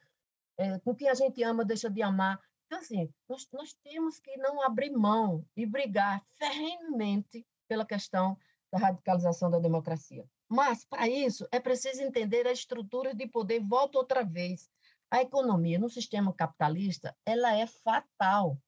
[0.57, 2.39] É, com quem a gente ama, deixa de amar.
[2.65, 8.37] Então, assim, nós, nós temos que não abrir mão e brigar ferrenhamente pela questão
[8.71, 10.25] da radicalização da democracia.
[10.51, 13.61] Mas, para isso, é preciso entender a estrutura de poder.
[13.61, 14.69] Volto outra vez.
[15.09, 18.61] A economia no sistema capitalista, ela é fatal.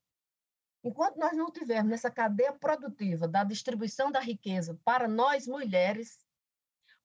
[0.81, 6.25] Enquanto nós não tivermos nessa cadeia produtiva da distribuição da riqueza para nós mulheres,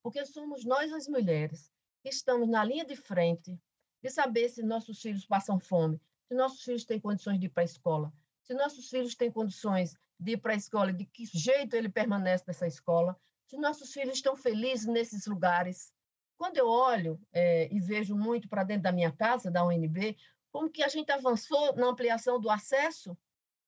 [0.01, 3.61] porque somos nós as mulheres que estamos na linha de frente
[4.01, 7.65] de saber se nossos filhos passam fome, se nossos filhos têm condições de ir para
[7.65, 8.13] a escola,
[8.45, 12.45] se nossos filhos têm condições de ir para a escola, de que jeito ele permanece
[12.47, 15.91] nessa escola, se nossos filhos estão felizes nesses lugares,
[16.37, 20.17] quando eu olho é, e vejo muito para dentro da minha casa, da UNB,
[20.53, 23.17] como que a gente avançou na ampliação do acesso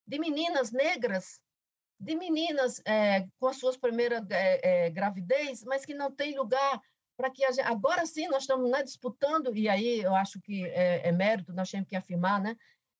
[0.06, 1.40] de meninas negras,
[1.98, 6.80] de meninas é, com as suas primeiras é, gravidez, mas que não tem lugar
[7.16, 7.60] para que gente...
[7.66, 11.70] Agora sim, nós estamos né, disputando, e aí eu acho que é, é mérito, nós
[11.70, 12.56] temos que afirmar, né?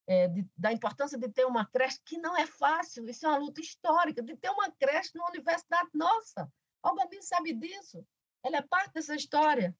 [0.06, 3.38] É, de, da importância de ter uma creche, que não é fácil, isso é uma
[3.38, 6.50] luta histórica, de ter uma creche numa universidade nossa.
[6.82, 8.06] Alguém sabe disso.
[8.42, 9.76] Ela é parte dessa história.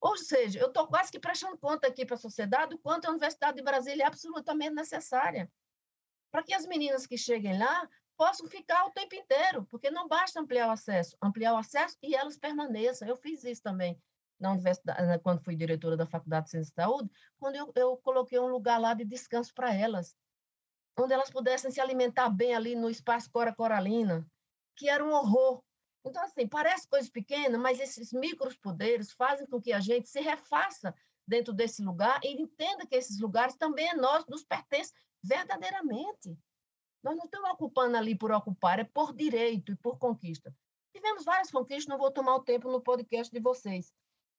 [0.00, 3.10] Ou seja, eu estou quase que prestando conta aqui para a sociedade o quanto a
[3.10, 5.50] Universidade de Brasília é absolutamente necessária.
[6.30, 10.40] Para que as meninas que cheguem lá possam ficar o tempo inteiro, porque não basta
[10.40, 13.08] ampliar o acesso, ampliar o acesso e elas permaneçam.
[13.08, 14.00] Eu fiz isso também
[14.38, 18.38] na universidade, quando fui diretora da Faculdade de Ciência e Saúde, quando eu, eu coloquei
[18.38, 20.16] um lugar lá de descanso para elas,
[20.96, 24.24] onde elas pudessem se alimentar bem ali no espaço Cora Coralina,
[24.76, 25.62] que era um horror
[26.08, 30.94] então, assim, parece coisa pequena, mas esses micropoderes fazem com que a gente se refaça
[31.26, 36.36] dentro desse lugar e entenda que esses lugares também é nós, nos pertencem verdadeiramente.
[37.02, 40.54] Nós não estamos ocupando ali por ocupar, é por direito e por conquista.
[40.92, 43.92] Tivemos várias conquistas, não vou tomar o tempo no podcast de vocês.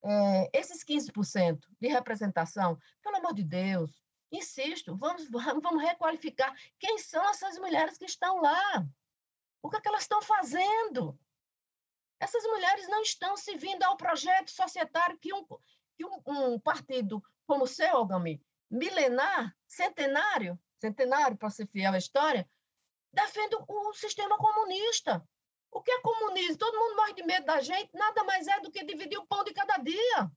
[0.03, 4.01] É, esses 15% de representação, pelo amor de Deus,
[4.31, 5.29] insisto, vamos,
[5.61, 8.85] vamos requalificar quem são essas mulheres que estão lá.
[9.61, 11.17] O que, é que elas estão fazendo?
[12.19, 15.45] Essas mulheres não estão se vindo ao projeto societário que um,
[15.95, 21.97] que um, um partido como o seu, Algami, milenar, centenário, centenário para ser fiel à
[21.97, 22.49] história,
[23.11, 25.27] defende o sistema comunista.
[25.71, 26.57] O que é comunismo?
[26.57, 29.43] Todo mundo morre de medo da gente, nada mais é do que dividir o pão
[29.43, 30.31] de cada dia.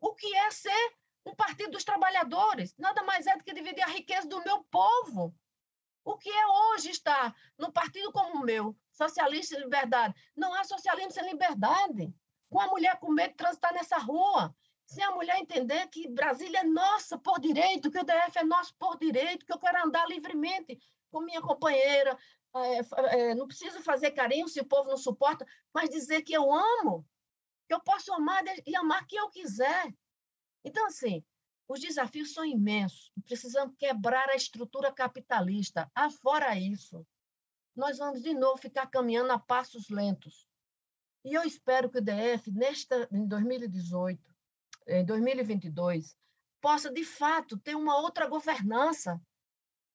[0.00, 0.94] O que é ser
[1.24, 2.74] um partido dos trabalhadores?
[2.76, 5.34] Nada mais é do que dividir a riqueza do meu povo.
[6.04, 10.14] O que é hoje estar num partido como o meu, socialista e liberdade?
[10.36, 12.14] Não há socialismo sem liberdade.
[12.48, 14.54] Com a mulher com medo de transitar nessa rua.
[14.86, 18.74] Sem a mulher entender que Brasília é nossa por direito, que o DF é nosso
[18.76, 20.78] por direito, que eu quero andar livremente
[21.10, 22.18] com minha companheira.
[22.54, 26.52] É, é, não preciso fazer carinho se o povo não suporta, mas dizer que eu
[26.52, 27.06] amo,
[27.66, 29.94] que eu posso amar e amar quem eu quiser.
[30.62, 31.24] Então, assim,
[31.66, 33.10] os desafios são imensos.
[33.24, 35.90] Precisamos quebrar a estrutura capitalista.
[35.94, 37.06] Afora isso,
[37.74, 40.46] nós vamos de novo ficar caminhando a passos lentos.
[41.24, 44.20] E eu espero que o DF, nesta, em 2018,
[44.88, 46.16] em 2022,
[46.60, 49.20] possa, de fato, ter uma outra governança,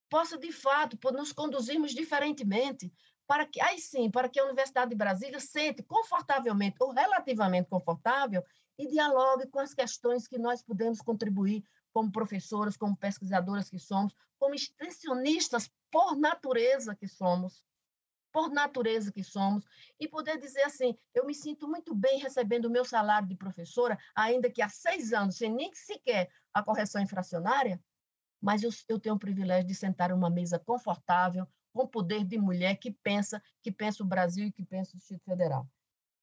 [0.09, 2.91] possa, de fato, nos conduzirmos diferentemente,
[3.28, 8.43] para que, aí sim, para que a Universidade de Brasília sente confortavelmente ou relativamente confortável
[8.78, 14.13] e dialogue com as questões que nós podemos contribuir como professoras, como pesquisadoras que somos,
[14.39, 17.64] como extensionistas por natureza que somos,
[18.32, 19.66] por natureza que somos,
[20.00, 23.98] e poder dizer assim: eu me sinto muito bem recebendo o meu salário de professora,
[24.16, 27.82] ainda que há seis anos, sem nem sequer a correção infracionária,
[28.42, 32.38] mas eu, eu tenho o privilégio de sentar em uma mesa confortável, com poder de
[32.38, 35.68] mulher que pensa, que pensa o Brasil e que pensa o Distrito Federal.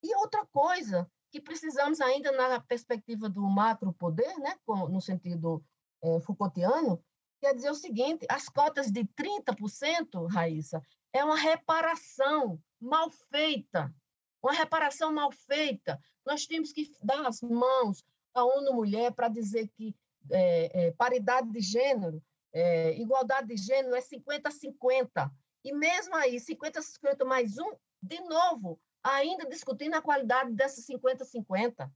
[0.03, 5.65] E outra coisa que precisamos ainda na perspectiva do macro poder, né, no sentido
[6.03, 7.03] é, Foucaultiano,
[7.45, 10.81] quer dizer o seguinte: as cotas de 30%, Raíssa,
[11.13, 13.95] é uma reparação mal feita.
[14.43, 16.01] Uma reparação mal feita.
[16.25, 18.03] Nós temos que dar as mãos
[18.35, 19.95] à ONU Mulher para dizer que
[20.31, 22.23] é, é, paridade de gênero,
[22.53, 25.31] é, igualdade de gênero é 50-50.
[25.65, 27.73] E mesmo aí, 50-50 mais um,
[28.03, 31.91] de novo, ainda discutindo a qualidade dessas 50-50.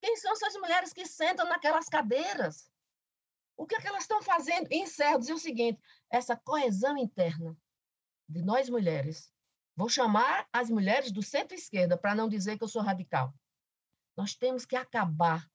[0.00, 2.68] Quem são essas mulheres que sentam naquelas cadeiras?
[3.56, 4.68] O que, é que elas estão fazendo?
[4.70, 5.80] E encerro dizer o seguinte:
[6.10, 7.56] essa coesão interna
[8.28, 9.32] de nós mulheres,
[9.76, 13.34] vou chamar as mulheres do centro-esquerda para não dizer que eu sou radical.
[14.16, 15.48] Nós temos que acabar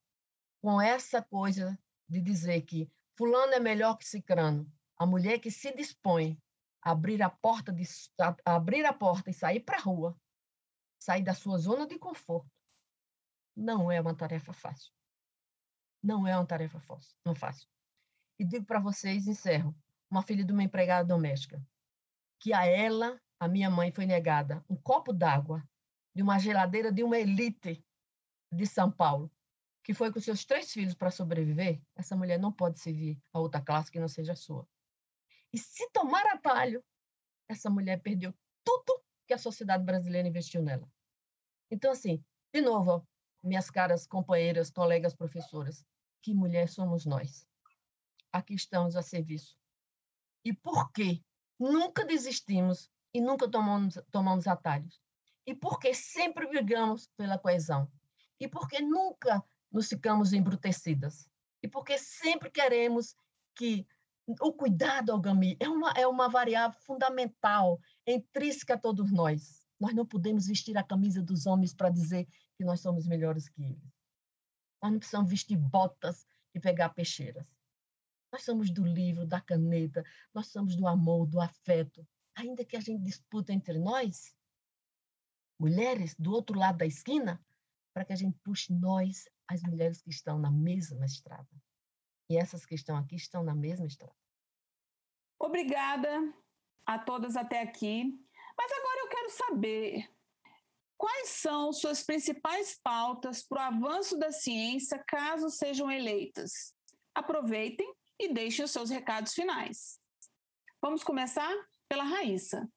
[0.62, 1.78] com essa coisa
[2.08, 4.72] de dizer que fulano é melhor que cicrano.
[4.98, 6.38] A mulher que se dispõe
[6.82, 7.84] a abrir a porta, de,
[8.20, 10.20] a abrir a porta e sair para a rua,
[10.98, 12.52] sair da sua zona de conforto,
[13.56, 14.92] não é uma tarefa fácil.
[16.02, 17.68] Não é uma tarefa fácil, não fácil.
[18.40, 19.76] E digo para vocês, encerro,
[20.10, 21.62] uma filha de uma empregada doméstica,
[22.40, 25.62] que a ela, a minha mãe, foi negada um copo d'água
[26.16, 27.86] de uma geladeira de uma elite
[28.52, 29.30] de São Paulo,
[29.84, 33.62] que foi com seus três filhos para sobreviver, essa mulher não pode servir a outra
[33.62, 34.68] classe que não seja sua.
[35.52, 36.84] E se tomar atalho,
[37.48, 38.34] essa mulher perdeu
[38.64, 40.90] tudo que a sociedade brasileira investiu nela.
[41.72, 42.24] Então, assim,
[42.54, 43.06] de novo,
[43.44, 45.84] minhas caras companheiras, colegas professoras,
[46.22, 47.49] que mulher somos nós?
[48.32, 49.58] Aqui estamos a serviço.
[50.46, 51.22] E por quê?
[51.60, 55.02] nunca desistimos e nunca tomamos, tomamos atalhos.
[55.46, 57.92] E porque sempre brigamos pela coesão.
[58.40, 61.30] E porque nunca nos ficamos embrutecidas.
[61.62, 63.16] E porque sempre queremos
[63.56, 63.86] que
[64.40, 69.68] o cuidado ao GAMI é uma, é uma variável fundamental, intrínseca a todos nós.
[69.80, 73.64] Nós não podemos vestir a camisa dos homens para dizer que nós somos melhores que
[73.64, 73.94] eles.
[74.82, 77.46] Nós não precisamos vestir botas e pegar peixeiras.
[78.32, 80.04] Nós somos do livro, da caneta,
[80.34, 82.08] nós somos do amor, do afeto.
[82.36, 84.36] Ainda que a gente disputa entre nós,
[85.60, 87.44] mulheres do outro lado da esquina,
[87.94, 91.50] para que a gente puxe nós, as mulheres que estão na mesma estrada.
[92.30, 94.16] E essas que estão aqui estão na mesma estrada.
[95.40, 96.34] Obrigada
[96.86, 98.04] a todas até aqui.
[98.58, 100.10] Mas agora eu quero saber
[100.98, 106.76] quais são suas principais pautas para o avanço da ciência caso sejam eleitas.
[107.16, 110.00] Aproveitem e deixe os seus recados finais.
[110.82, 111.54] Vamos começar
[111.88, 112.70] pela Raíssa.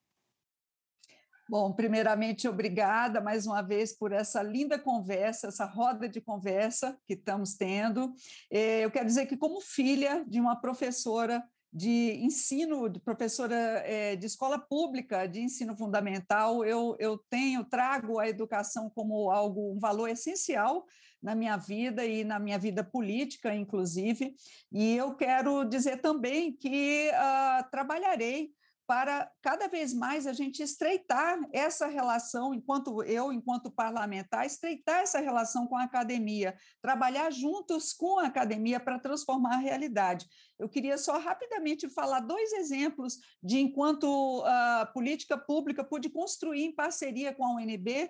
[1.49, 7.13] Bom, primeiramente, obrigada mais uma vez por essa linda conversa, essa roda de conversa que
[7.13, 8.13] estamos tendo.
[8.49, 14.15] É, eu quero dizer que, como filha de uma professora de ensino, de professora é,
[14.15, 19.79] de escola pública de ensino fundamental, eu, eu tenho, trago a educação como algo, um
[19.79, 20.85] valor essencial
[21.21, 24.35] na minha vida e na minha vida política, inclusive,
[24.71, 28.51] e eu quero dizer também que uh, trabalharei
[28.85, 35.19] para cada vez mais a gente estreitar essa relação, enquanto eu, enquanto parlamentar, estreitar essa
[35.19, 40.27] relação com a academia, trabalhar juntos com a academia para transformar a realidade.
[40.63, 46.63] Eu queria só rapidamente falar dois exemplos de enquanto a uh, política pública pude construir
[46.63, 48.09] em parceria com a UNB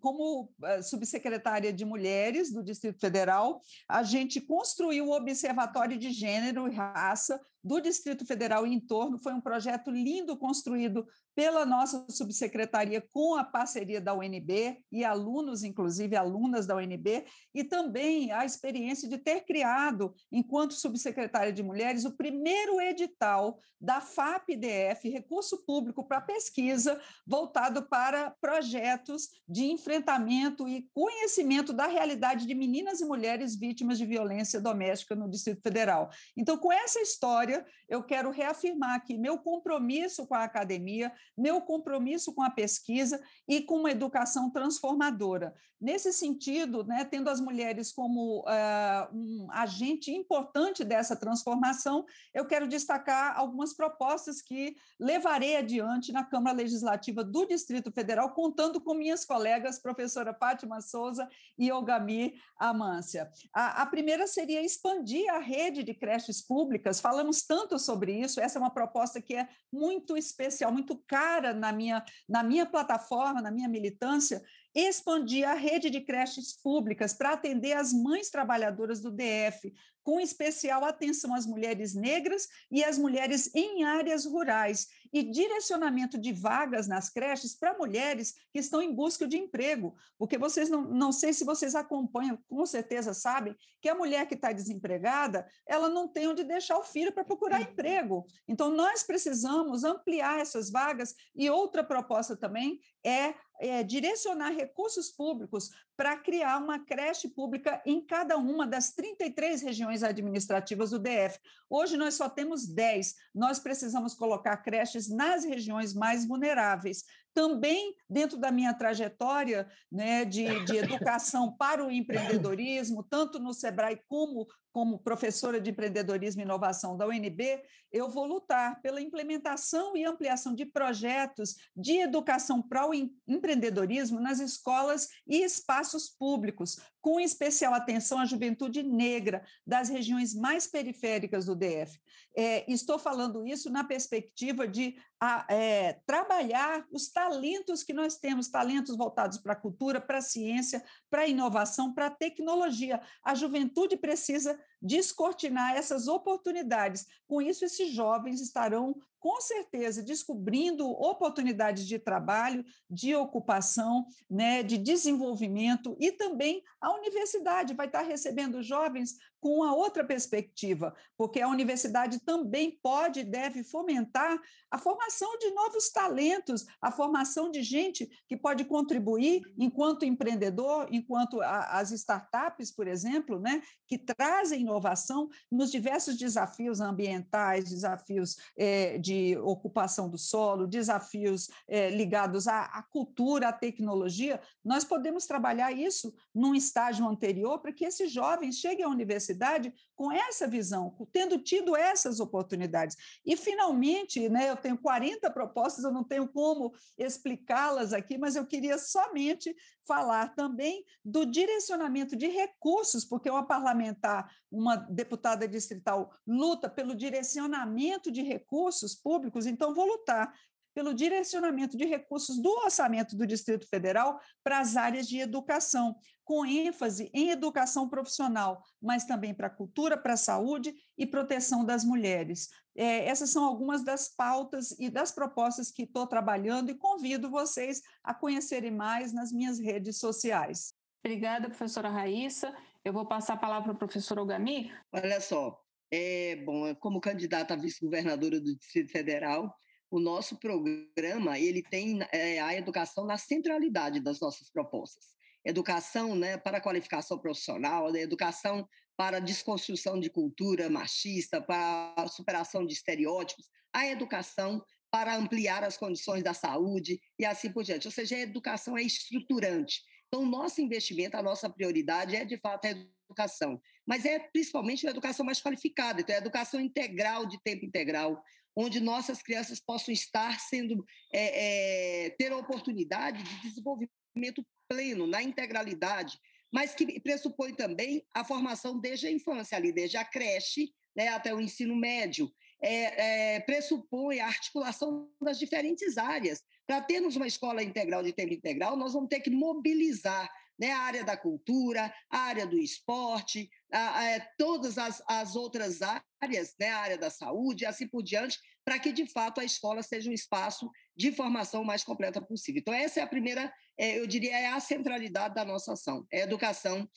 [0.00, 0.52] como
[0.82, 7.40] subsecretária de Mulheres do Distrito Federal, a gente construiu o Observatório de Gênero e Raça
[7.62, 9.18] do Distrito Federal e em torno.
[9.18, 15.62] Foi um projeto lindo construído pela nossa subsecretaria com a parceria da UNB e alunos,
[15.62, 17.24] inclusive alunas da UNB,
[17.54, 24.00] e também a experiência de ter criado, enquanto subsecretária de Mulheres, o primeiro edital da
[24.00, 32.54] FAPDF, Recurso Público para Pesquisa, voltado para projetos de enfrentamento e conhecimento da realidade de
[32.54, 36.10] meninas e mulheres vítimas de violência doméstica no Distrito Federal.
[36.36, 42.34] Então, com essa história, eu quero reafirmar aqui meu compromisso com a academia, meu compromisso
[42.34, 45.54] com a pesquisa e com uma educação transformadora.
[45.80, 52.04] Nesse sentido, né, tendo as mulheres como uh, um agente importante dessa transformação,
[52.34, 58.78] eu quero destacar algumas propostas que levarei adiante na Câmara Legislativa do Distrito Federal, contando
[58.78, 61.26] com minhas colegas, professora Fátima Souza
[61.58, 63.30] e Ogami Amância.
[63.50, 68.58] A, a primeira seria expandir a rede de creches públicas, falamos tanto sobre isso, essa
[68.58, 73.50] é uma proposta que é muito especial, muito cara na minha, na minha plataforma, na
[73.50, 74.40] minha militância,
[74.74, 80.84] expandir a rede de creches públicas para atender as mães trabalhadoras do DF, com especial
[80.84, 87.10] atenção às mulheres negras e às mulheres em áreas rurais, e direcionamento de vagas nas
[87.10, 91.44] creches para mulheres que estão em busca de emprego, porque vocês não, não sei se
[91.44, 96.44] vocês acompanham, com certeza sabem, que a mulher que está desempregada, ela não tem onde
[96.44, 98.24] deixar o filho para procurar emprego.
[98.46, 105.70] Então, nós precisamos ampliar essas vagas, e outra proposta também é é, direcionar recursos públicos
[105.96, 111.38] para criar uma creche pública em cada uma das 33 regiões administrativas do DF.
[111.68, 113.14] Hoje nós só temos 10.
[113.34, 117.04] Nós precisamos colocar creches nas regiões mais vulneráveis.
[117.32, 124.00] Também, dentro da minha trajetória né, de, de educação para o empreendedorismo, tanto no SEBRAE
[124.08, 127.62] como como professora de empreendedorismo e inovação da UNB,
[127.92, 132.94] eu vou lutar pela implementação e ampliação de projetos de educação para o
[133.26, 140.66] empreendedorismo nas escolas e espaços públicos, com especial atenção à juventude negra das regiões mais
[140.66, 141.98] periféricas do DF.
[142.36, 148.48] É, estou falando isso na perspectiva de a, é, trabalhar os talentos que nós temos,
[148.48, 153.00] talentos voltados para a cultura, para a ciência, para a inovação, para a tecnologia.
[153.22, 157.06] A juventude precisa descortinar essas oportunidades.
[157.26, 164.78] Com isso, esses jovens estarão com certeza descobrindo oportunidades de trabalho, de ocupação, né, de
[164.78, 171.48] desenvolvimento e também a universidade vai estar recebendo jovens com uma outra perspectiva, porque a
[171.48, 174.38] universidade também pode e deve fomentar
[174.70, 181.40] a formação de novos talentos, a formação de gente que pode contribuir enquanto empreendedor, enquanto
[181.40, 188.98] a, as startups, por exemplo, né, que trazem inovação nos diversos desafios ambientais, desafios é,
[188.98, 194.40] de ocupação do solo, desafios é, ligados à, à cultura, à tecnologia.
[194.64, 199.72] Nós podemos trabalhar isso num estágio anterior para que esses jovens cheguem à universidade universidade
[199.94, 202.96] com essa visão, tendo tido essas oportunidades.
[203.24, 208.46] E, finalmente, né, eu tenho 40 propostas, eu não tenho como explicá-las aqui, mas eu
[208.46, 209.54] queria somente
[209.86, 218.10] falar também do direcionamento de recursos, porque uma parlamentar, uma deputada distrital, luta pelo direcionamento
[218.10, 220.32] de recursos públicos, então vou lutar
[220.72, 225.96] pelo direcionamento de recursos do orçamento do Distrito Federal para as áreas de educação,
[226.30, 231.64] com ênfase em educação profissional, mas também para a cultura, para a saúde e proteção
[231.64, 232.48] das mulheres.
[232.76, 237.82] É, essas são algumas das pautas e das propostas que estou trabalhando e convido vocês
[238.04, 240.72] a conhecerem mais nas minhas redes sociais.
[241.04, 242.56] Obrigada, professora Raíssa.
[242.84, 244.72] Eu vou passar a palavra para o professor Ogami.
[244.92, 245.60] Olha só,
[245.90, 249.52] é, bom, como candidata a vice-governadora do Distrito Federal,
[249.90, 255.18] o nosso programa ele tem é, a educação na centralidade das nossas propostas.
[255.44, 262.74] Educação né, para qualificação profissional, né, educação para desconstrução de cultura machista, para superação de
[262.74, 267.86] estereótipos, a educação para ampliar as condições da saúde e assim por diante.
[267.86, 269.80] Ou seja, a educação é estruturante.
[270.08, 273.60] Então, nosso investimento, a nossa prioridade é, de fato, a educação.
[273.86, 278.20] Mas é principalmente a educação mais qualificada, então, é a educação integral, de tempo integral,
[278.56, 285.20] onde nossas crianças possam estar sendo, é, é, ter a oportunidade de desenvolvimento pleno, na
[285.20, 286.16] integralidade,
[286.52, 291.34] mas que pressupõe também a formação desde a infância, ali, desde a creche né, até
[291.34, 292.30] o ensino médio.
[292.62, 296.42] É, é, pressupõe a articulação das diferentes áreas.
[296.66, 300.80] Para termos uma escola integral de tempo integral, nós vamos ter que mobilizar né, a
[300.80, 305.78] área da cultura, a área do esporte, a, a, é, todas as, as outras
[306.20, 309.82] áreas, né, a área da saúde assim por diante, para que, de fato, a escola
[309.82, 312.60] seja um espaço de formação mais completa possível.
[312.60, 316.20] Então, essa é a primeira, é, eu diria, é a centralidade da nossa ação, é
[316.20, 316.88] a educação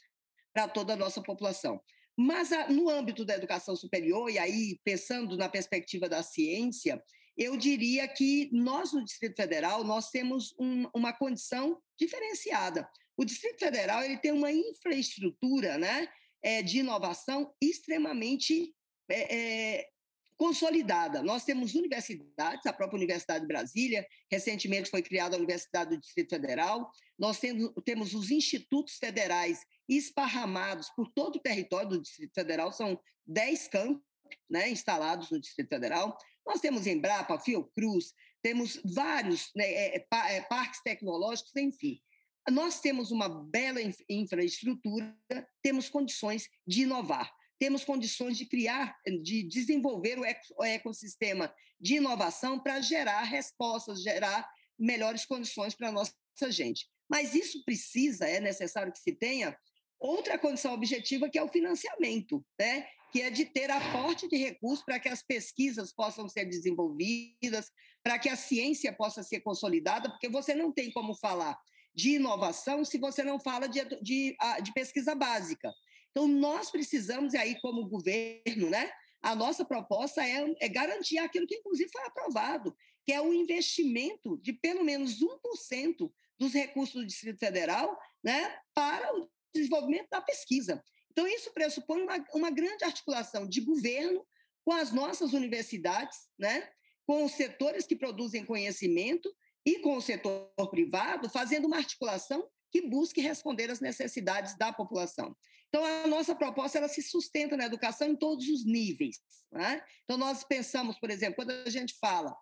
[0.53, 1.81] para toda a nossa população.
[2.17, 7.01] Mas, no âmbito da educação superior, e aí pensando na perspectiva da ciência,
[7.35, 12.87] eu diria que nós, no Distrito Federal, nós temos um, uma condição diferenciada.
[13.17, 16.07] O Distrito Federal ele tem uma infraestrutura né,
[16.43, 18.73] é, de inovação extremamente
[19.09, 19.89] é, é,
[20.37, 21.21] consolidada.
[21.21, 26.29] Nós temos universidades, a própria Universidade de Brasília, recentemente foi criada a Universidade do Distrito
[26.29, 32.99] Federal, nós temos, os institutos federais esparramados por todo o território do Distrito Federal, são
[33.25, 34.03] 10 campos
[34.49, 36.17] né, instalados no Distrito Federal.
[36.45, 42.01] Nós temos Embrapa, Fiocruz, temos vários né, é, é, parques tecnológicos, enfim.
[42.49, 43.79] Nós temos uma bela
[44.09, 45.15] infraestrutura,
[45.61, 52.81] temos condições de inovar temos condições de criar, de desenvolver o ecossistema de inovação para
[52.81, 56.13] gerar respostas, gerar melhores condições para a nossa
[56.49, 56.87] gente.
[57.09, 59.57] Mas isso precisa, é necessário que se tenha
[59.99, 62.87] outra condição objetiva, que é o financiamento, né?
[63.13, 67.69] que é de ter aporte de recursos para que as pesquisas possam ser desenvolvidas,
[68.01, 71.55] para que a ciência possa ser consolidada, porque você não tem como falar
[71.93, 75.71] de inovação se você não fala de, de, de pesquisa básica.
[76.13, 81.47] Então, nós precisamos, e aí, como governo, né, a nossa proposta é, é garantir aquilo
[81.47, 87.05] que, inclusive, foi aprovado, que é o investimento de pelo menos 1% dos recursos do
[87.05, 90.83] Distrito Federal né, para o desenvolvimento da pesquisa.
[91.11, 94.25] Então, isso pressupõe uma, uma grande articulação de governo
[94.63, 96.69] com as nossas universidades, né,
[97.07, 99.33] com os setores que produzem conhecimento
[99.65, 105.37] e com o setor privado, fazendo uma articulação que busque responder às necessidades da população.
[105.69, 109.21] Então, a nossa proposta ela se sustenta na educação em todos os níveis.
[109.51, 109.79] Né?
[110.03, 112.35] Então, nós pensamos, por exemplo, quando a gente fala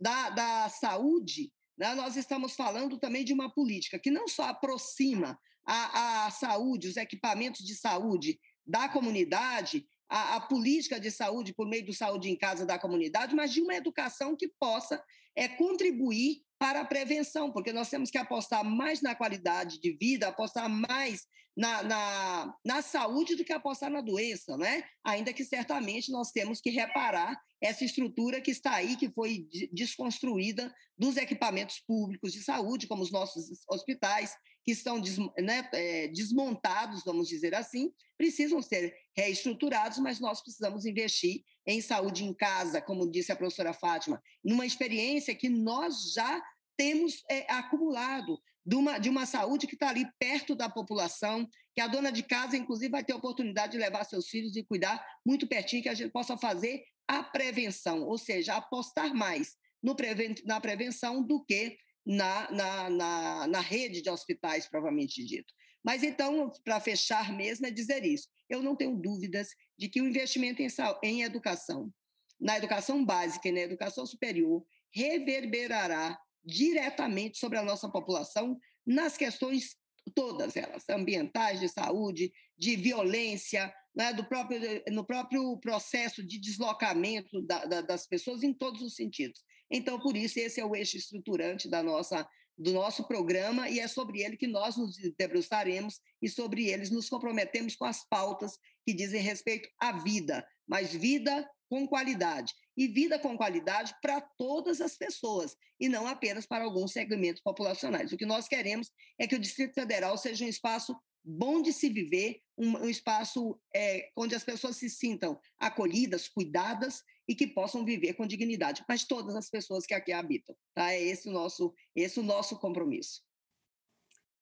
[0.00, 5.38] da, da saúde, né, nós estamos falando também de uma política que não só aproxima
[5.66, 11.68] a, a saúde, os equipamentos de saúde da comunidade, a, a, política de saúde por
[11.68, 15.02] meio do saúde em casa da comunidade, mas de uma educação que possa
[15.36, 20.28] é, contribuir para a prevenção, porque nós temos que apostar mais na qualidade de vida,
[20.28, 21.22] apostar mais
[21.56, 24.82] na, na, na saúde do que apostar na doença, né?
[25.04, 30.74] Ainda que certamente nós temos que reparar essa estrutura que está aí, que foi desconstruída
[30.98, 34.34] dos equipamentos públicos de saúde, como os nossos hospitais,
[34.64, 35.00] que estão
[35.38, 42.24] né, é, desmontados, vamos dizer assim, precisam ser reestruturados, mas nós precisamos investir em saúde
[42.24, 46.42] em casa, como disse a professora Fátima, numa experiência que nós já
[46.76, 51.80] temos é, acumulado de uma, de uma saúde que está ali perto da população, que
[51.80, 55.04] a dona de casa, inclusive, vai ter a oportunidade de levar seus filhos e cuidar
[55.24, 60.34] muito pertinho, que a gente possa fazer a prevenção, ou seja, apostar mais no preven
[60.46, 65.52] na prevenção do que na, na, na, na rede de hospitais, provavelmente dito.
[65.82, 68.28] Mas então, para fechar mesmo, é dizer isso.
[68.48, 69.48] Eu não tenho dúvidas
[69.78, 70.68] de que o investimento em,
[71.02, 71.92] em educação,
[72.40, 79.76] na educação básica e na educação superior, reverberará diretamente sobre a nossa população nas questões
[80.14, 87.40] todas elas, ambientais, de saúde, de violência, né, do próprio, no próprio processo de deslocamento
[87.42, 89.42] da, da, das pessoas em todos os sentidos.
[89.74, 92.24] Então, por isso, esse é o eixo estruturante da nossa,
[92.56, 97.08] do nosso programa e é sobre ele que nós nos debruçaremos e sobre eles nos
[97.08, 98.56] comprometemos com as pautas
[98.86, 104.80] que dizem respeito à vida, mas vida com qualidade e vida com qualidade para todas
[104.80, 108.12] as pessoas e não apenas para alguns segmentos populacionais.
[108.12, 111.88] O que nós queremos é que o Distrito Federal seja um espaço bom de se
[111.88, 117.84] viver, um, um espaço é, onde as pessoas se sintam acolhidas, cuidadas e que possam
[117.84, 120.54] viver com dignidade, mas todas as pessoas que aqui habitam.
[120.74, 120.92] Tá?
[120.92, 123.22] É esse o nosso, esse o nosso compromisso.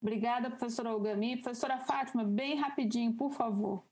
[0.00, 1.40] Obrigada, professora Ogami.
[1.40, 3.84] Professora Fátima, bem rapidinho, por favor.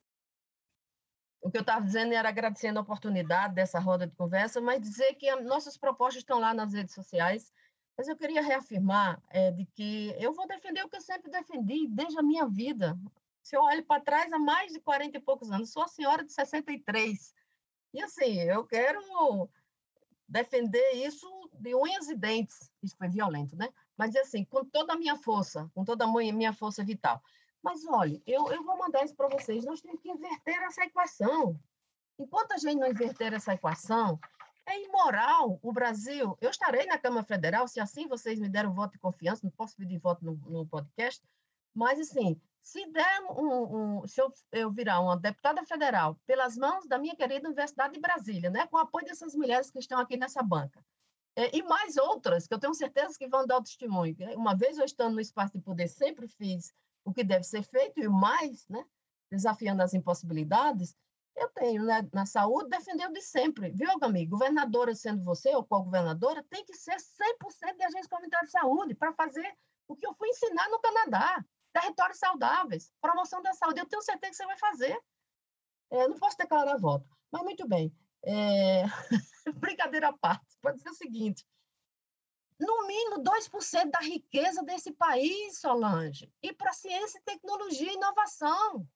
[1.41, 5.14] O que eu estava dizendo era agradecendo a oportunidade dessa roda de conversa, mas dizer
[5.14, 7.53] que nossas propostas estão lá nas redes sociais.
[7.97, 11.87] Mas eu queria reafirmar é, de que eu vou defender o que eu sempre defendi
[11.89, 12.99] desde a minha vida.
[13.51, 16.24] Se eu olho para trás, há mais de 40 e poucos anos, sou a senhora
[16.24, 17.34] de 63.
[17.92, 19.01] E assim, eu quero
[20.29, 22.70] defender isso de unhas e dentes.
[22.80, 23.68] Isso foi violento, né?
[23.96, 27.20] Mas assim, com toda a minha força, com toda a minha força vital.
[27.61, 29.64] Mas olha, eu, eu vou mandar isso para vocês.
[29.64, 31.58] Nós temos que inverter essa equação.
[32.20, 34.16] Enquanto a gente não inverter essa equação,
[34.64, 36.38] é imoral o Brasil.
[36.41, 39.75] Eu estarei na Câmara Federal, se assim vocês me deram voto de confiança, não posso
[39.75, 41.20] pedir voto no, no podcast,
[41.75, 46.87] mas assim, se der um, um se eu, eu, virar uma deputada federal pelas mãos
[46.87, 50.16] da minha querida Universidade de Brasília, né, com o apoio dessas mulheres que estão aqui
[50.16, 50.84] nessa banca,
[51.37, 54.16] é, e mais outras que eu tenho certeza que vão dar o testemunho.
[54.37, 56.74] Uma vez eu estando no espaço de poder, sempre fiz
[57.04, 58.84] o que deve ser feito e mais, né,
[59.30, 60.95] desafiando as impossibilidades,
[61.37, 64.32] eu tenho né, na saúde, defendeu de sempre, viu, amigo?
[64.32, 68.95] Governadora sendo você ou qual governadora, tem que ser 100% de agência comunitária de saúde
[68.95, 69.57] para fazer
[69.88, 73.80] o que eu fui ensinar no Canadá, territórios saudáveis, promoção da saúde.
[73.80, 75.01] Eu tenho certeza que você vai fazer.
[75.91, 77.95] É, não posso declarar voto, mas muito bem.
[78.25, 78.84] É...
[79.55, 81.45] Brincadeira à parte, pode dizer o seguinte:
[82.59, 88.87] no mínimo 2% da riqueza desse país, Solange, e para ciência, tecnologia e inovação.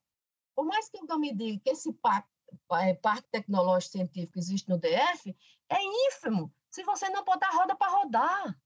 [0.55, 2.29] Por mais que eu me diga que esse parque,
[2.73, 5.35] é, parque tecnológico científico existe no DF,
[5.69, 5.77] é
[6.07, 8.57] ínfimo se você não botar roda para rodar.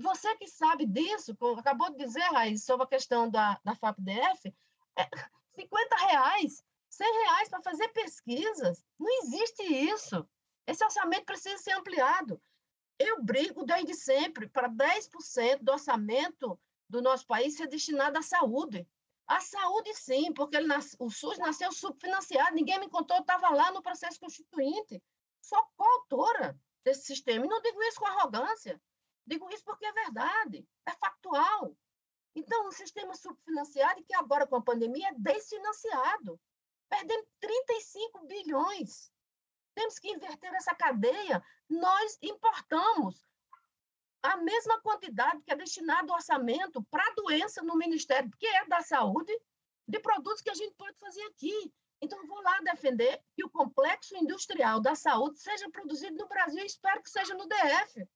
[0.00, 4.54] Você que sabe disso, acabou de dizer, Raiz, sobre a questão da, da FAPDF,
[4.98, 5.08] é
[5.54, 8.84] 50 reais, 100 reais para fazer pesquisas.
[8.98, 10.26] Não existe isso.
[10.66, 12.40] Esse orçamento precisa ser ampliado.
[12.98, 16.58] Eu brigo desde sempre para 10% do orçamento
[16.88, 18.86] do nosso país ser destinado à saúde.
[19.26, 20.96] A saúde, sim, porque nas...
[20.98, 25.02] o SUS nasceu subfinanciado, ninguém me contou, eu estava lá no processo constituinte.
[25.40, 27.46] Sou coautora desse sistema.
[27.46, 28.80] E não digo isso com arrogância,
[29.30, 31.74] digo isso porque é verdade, é factual.
[32.34, 36.38] Então, um sistema subfinanciado que agora, com a pandemia, é desfinanciado.
[36.88, 39.10] Perdemos 35 bilhões
[39.74, 41.42] temos que inverter essa cadeia.
[41.68, 43.26] Nós importamos
[44.22, 48.66] a mesma quantidade que é destinado ao orçamento para a doença no Ministério, que é
[48.66, 49.32] da Saúde,
[49.88, 51.72] de produtos que a gente pode fazer aqui.
[52.02, 57.02] Então, vou lá defender que o complexo industrial da saúde seja produzido no Brasil, espero
[57.02, 58.08] que seja no DF.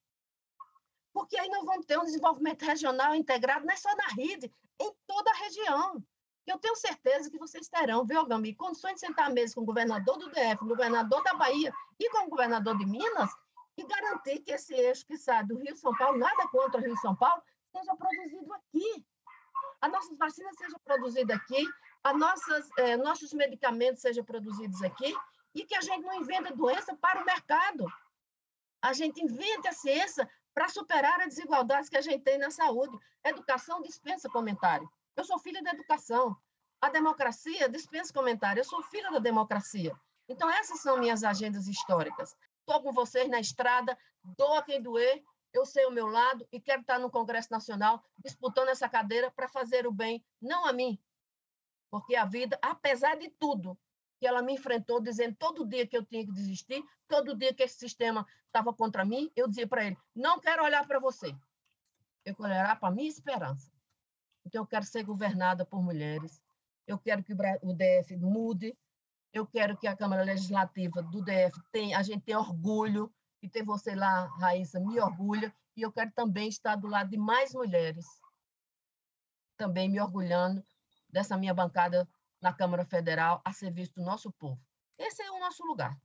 [1.15, 4.93] Porque aí nós vamos ter um desenvolvimento regional integrado, não é só na rede, em
[5.07, 6.05] toda a região.
[6.45, 9.65] Eu tenho certeza que vocês terão, viu, Gami, condições de sentar à mesa com o
[9.65, 13.31] governador do DF, o governador da Bahia e com o governador de Minas
[13.77, 16.97] e garantir que esse eixo que sai do Rio São Paulo, nada contra o Rio
[16.99, 19.07] São Paulo, seja produzido aqui.
[19.81, 21.67] As nossas vacinas sejam produzidas aqui,
[22.03, 25.15] as nossas, eh, nossos medicamentos sejam produzidos aqui
[25.55, 27.87] e que a gente não inventa doença para o mercado.
[28.83, 32.97] A gente inventa a ciência para superar as desigualdades que a gente tem na saúde.
[33.25, 34.89] Educação dispensa comentário.
[35.17, 36.37] Eu sou filha da educação.
[36.81, 38.61] A democracia dispensa comentário.
[38.61, 39.95] Eu sou filha da democracia.
[40.29, 42.37] Então, essas são minhas agendas históricas.
[42.61, 43.99] Estou com vocês na estrada,
[44.39, 45.23] dou a quem doer,
[45.53, 49.49] eu sei o meu lado e quero estar no Congresso Nacional disputando essa cadeira para
[49.49, 50.99] fazer o bem, não a mim.
[51.91, 53.79] Porque a vida, apesar de tudo,
[54.25, 57.63] que ela me enfrentou, dizendo todo dia que eu tinha que desistir, todo dia que
[57.63, 61.37] esse sistema estava contra mim, eu dizia para ele: não quero olhar para você,
[62.25, 63.71] eu quero olhar para a minha esperança.
[64.47, 66.41] Então, eu quero ser governada por mulheres.
[66.87, 68.75] Eu quero que o DF mude.
[69.31, 73.63] Eu quero que a Câmara Legislativa do DF tenha, a gente tenha orgulho, e ter
[73.63, 75.55] você lá, Raíssa, me orgulha.
[75.77, 78.07] E eu quero também estar do lado de mais mulheres,
[79.59, 80.65] também me orgulhando
[81.11, 82.09] dessa minha bancada
[82.45, 84.61] na Câmara Federal a serviço do nosso povo.
[84.99, 85.99] Esse é o nosso lugar.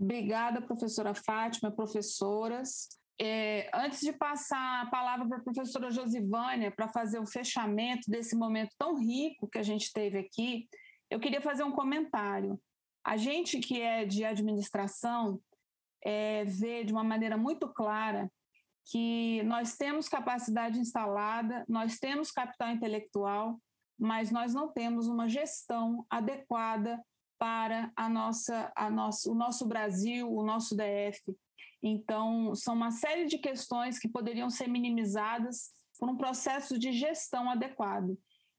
[0.00, 2.88] Obrigada, professora Fátima, professoras.
[3.20, 8.34] É, antes de passar a palavra para a professora Josivânia para fazer o fechamento desse
[8.34, 10.66] momento tão rico que a gente teve aqui,
[11.10, 12.58] eu queria fazer um comentário.
[13.04, 15.38] A gente que é de administração
[16.02, 18.30] é, vê de uma maneira muito clara
[18.90, 23.60] que nós temos capacidade instalada, nós temos capital intelectual,
[23.98, 27.02] mas nós não temos uma gestão adequada
[27.38, 31.36] para a nossa, a nossa, o nosso Brasil, o nosso DF.
[31.82, 37.50] Então, são uma série de questões que poderiam ser minimizadas por um processo de gestão
[37.50, 38.18] adequado.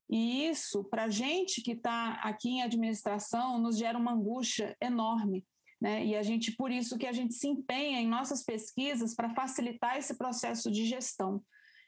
[0.09, 5.45] E isso, para a gente que está aqui em administração, nos gera uma angústia enorme.
[5.79, 6.05] Né?
[6.05, 9.97] E a gente, por isso que a gente se empenha em nossas pesquisas para facilitar
[9.97, 11.41] esse processo de gestão.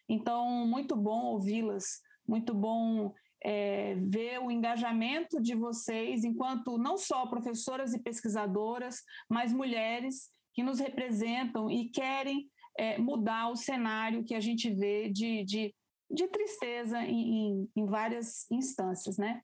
[0.07, 7.25] Então, muito bom ouvi-las, muito bom é, ver o engajamento de vocês, enquanto não só
[7.25, 14.35] professoras e pesquisadoras, mas mulheres que nos representam e querem é, mudar o cenário que
[14.35, 15.75] a gente vê de, de,
[16.09, 19.41] de tristeza em, em, várias instâncias, né?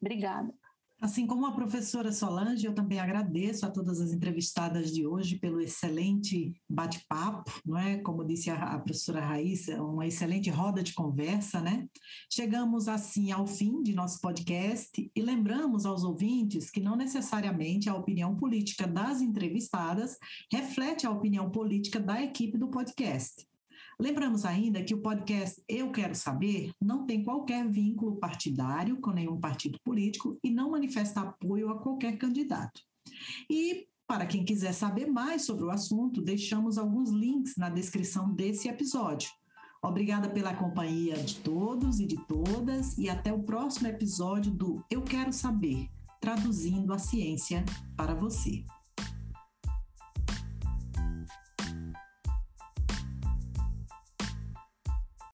[0.00, 0.52] Obrigada.
[1.00, 5.60] Assim como a professora Solange, eu também agradeço a todas as entrevistadas de hoje pelo
[5.60, 7.98] excelente bate-papo, não é?
[7.98, 11.86] Como disse a, a, professora Raíssa, uma excelente roda de conversa, né?
[12.28, 17.94] Chegamos assim ao fim de nosso podcast e lembramos aos ouvintes que não necessariamente a
[17.94, 20.18] opinião política das entrevistadas
[20.52, 23.46] reflete a opinião política da equipe do podcast.
[24.00, 29.40] Lembramos ainda que o podcast Eu Quero Saber não tem qualquer vínculo partidário com nenhum
[29.40, 32.80] partido político e não manifesta apoio a qualquer candidato.
[33.50, 38.68] E para quem quiser saber mais sobre o assunto, deixamos alguns links na descrição desse
[38.68, 39.30] episódio.
[39.82, 45.02] Obrigada pela companhia de todos e de todas e até o próximo episódio do Eu
[45.02, 45.88] Quero Saber,
[46.20, 47.64] traduzindo a ciência
[47.96, 48.64] para você.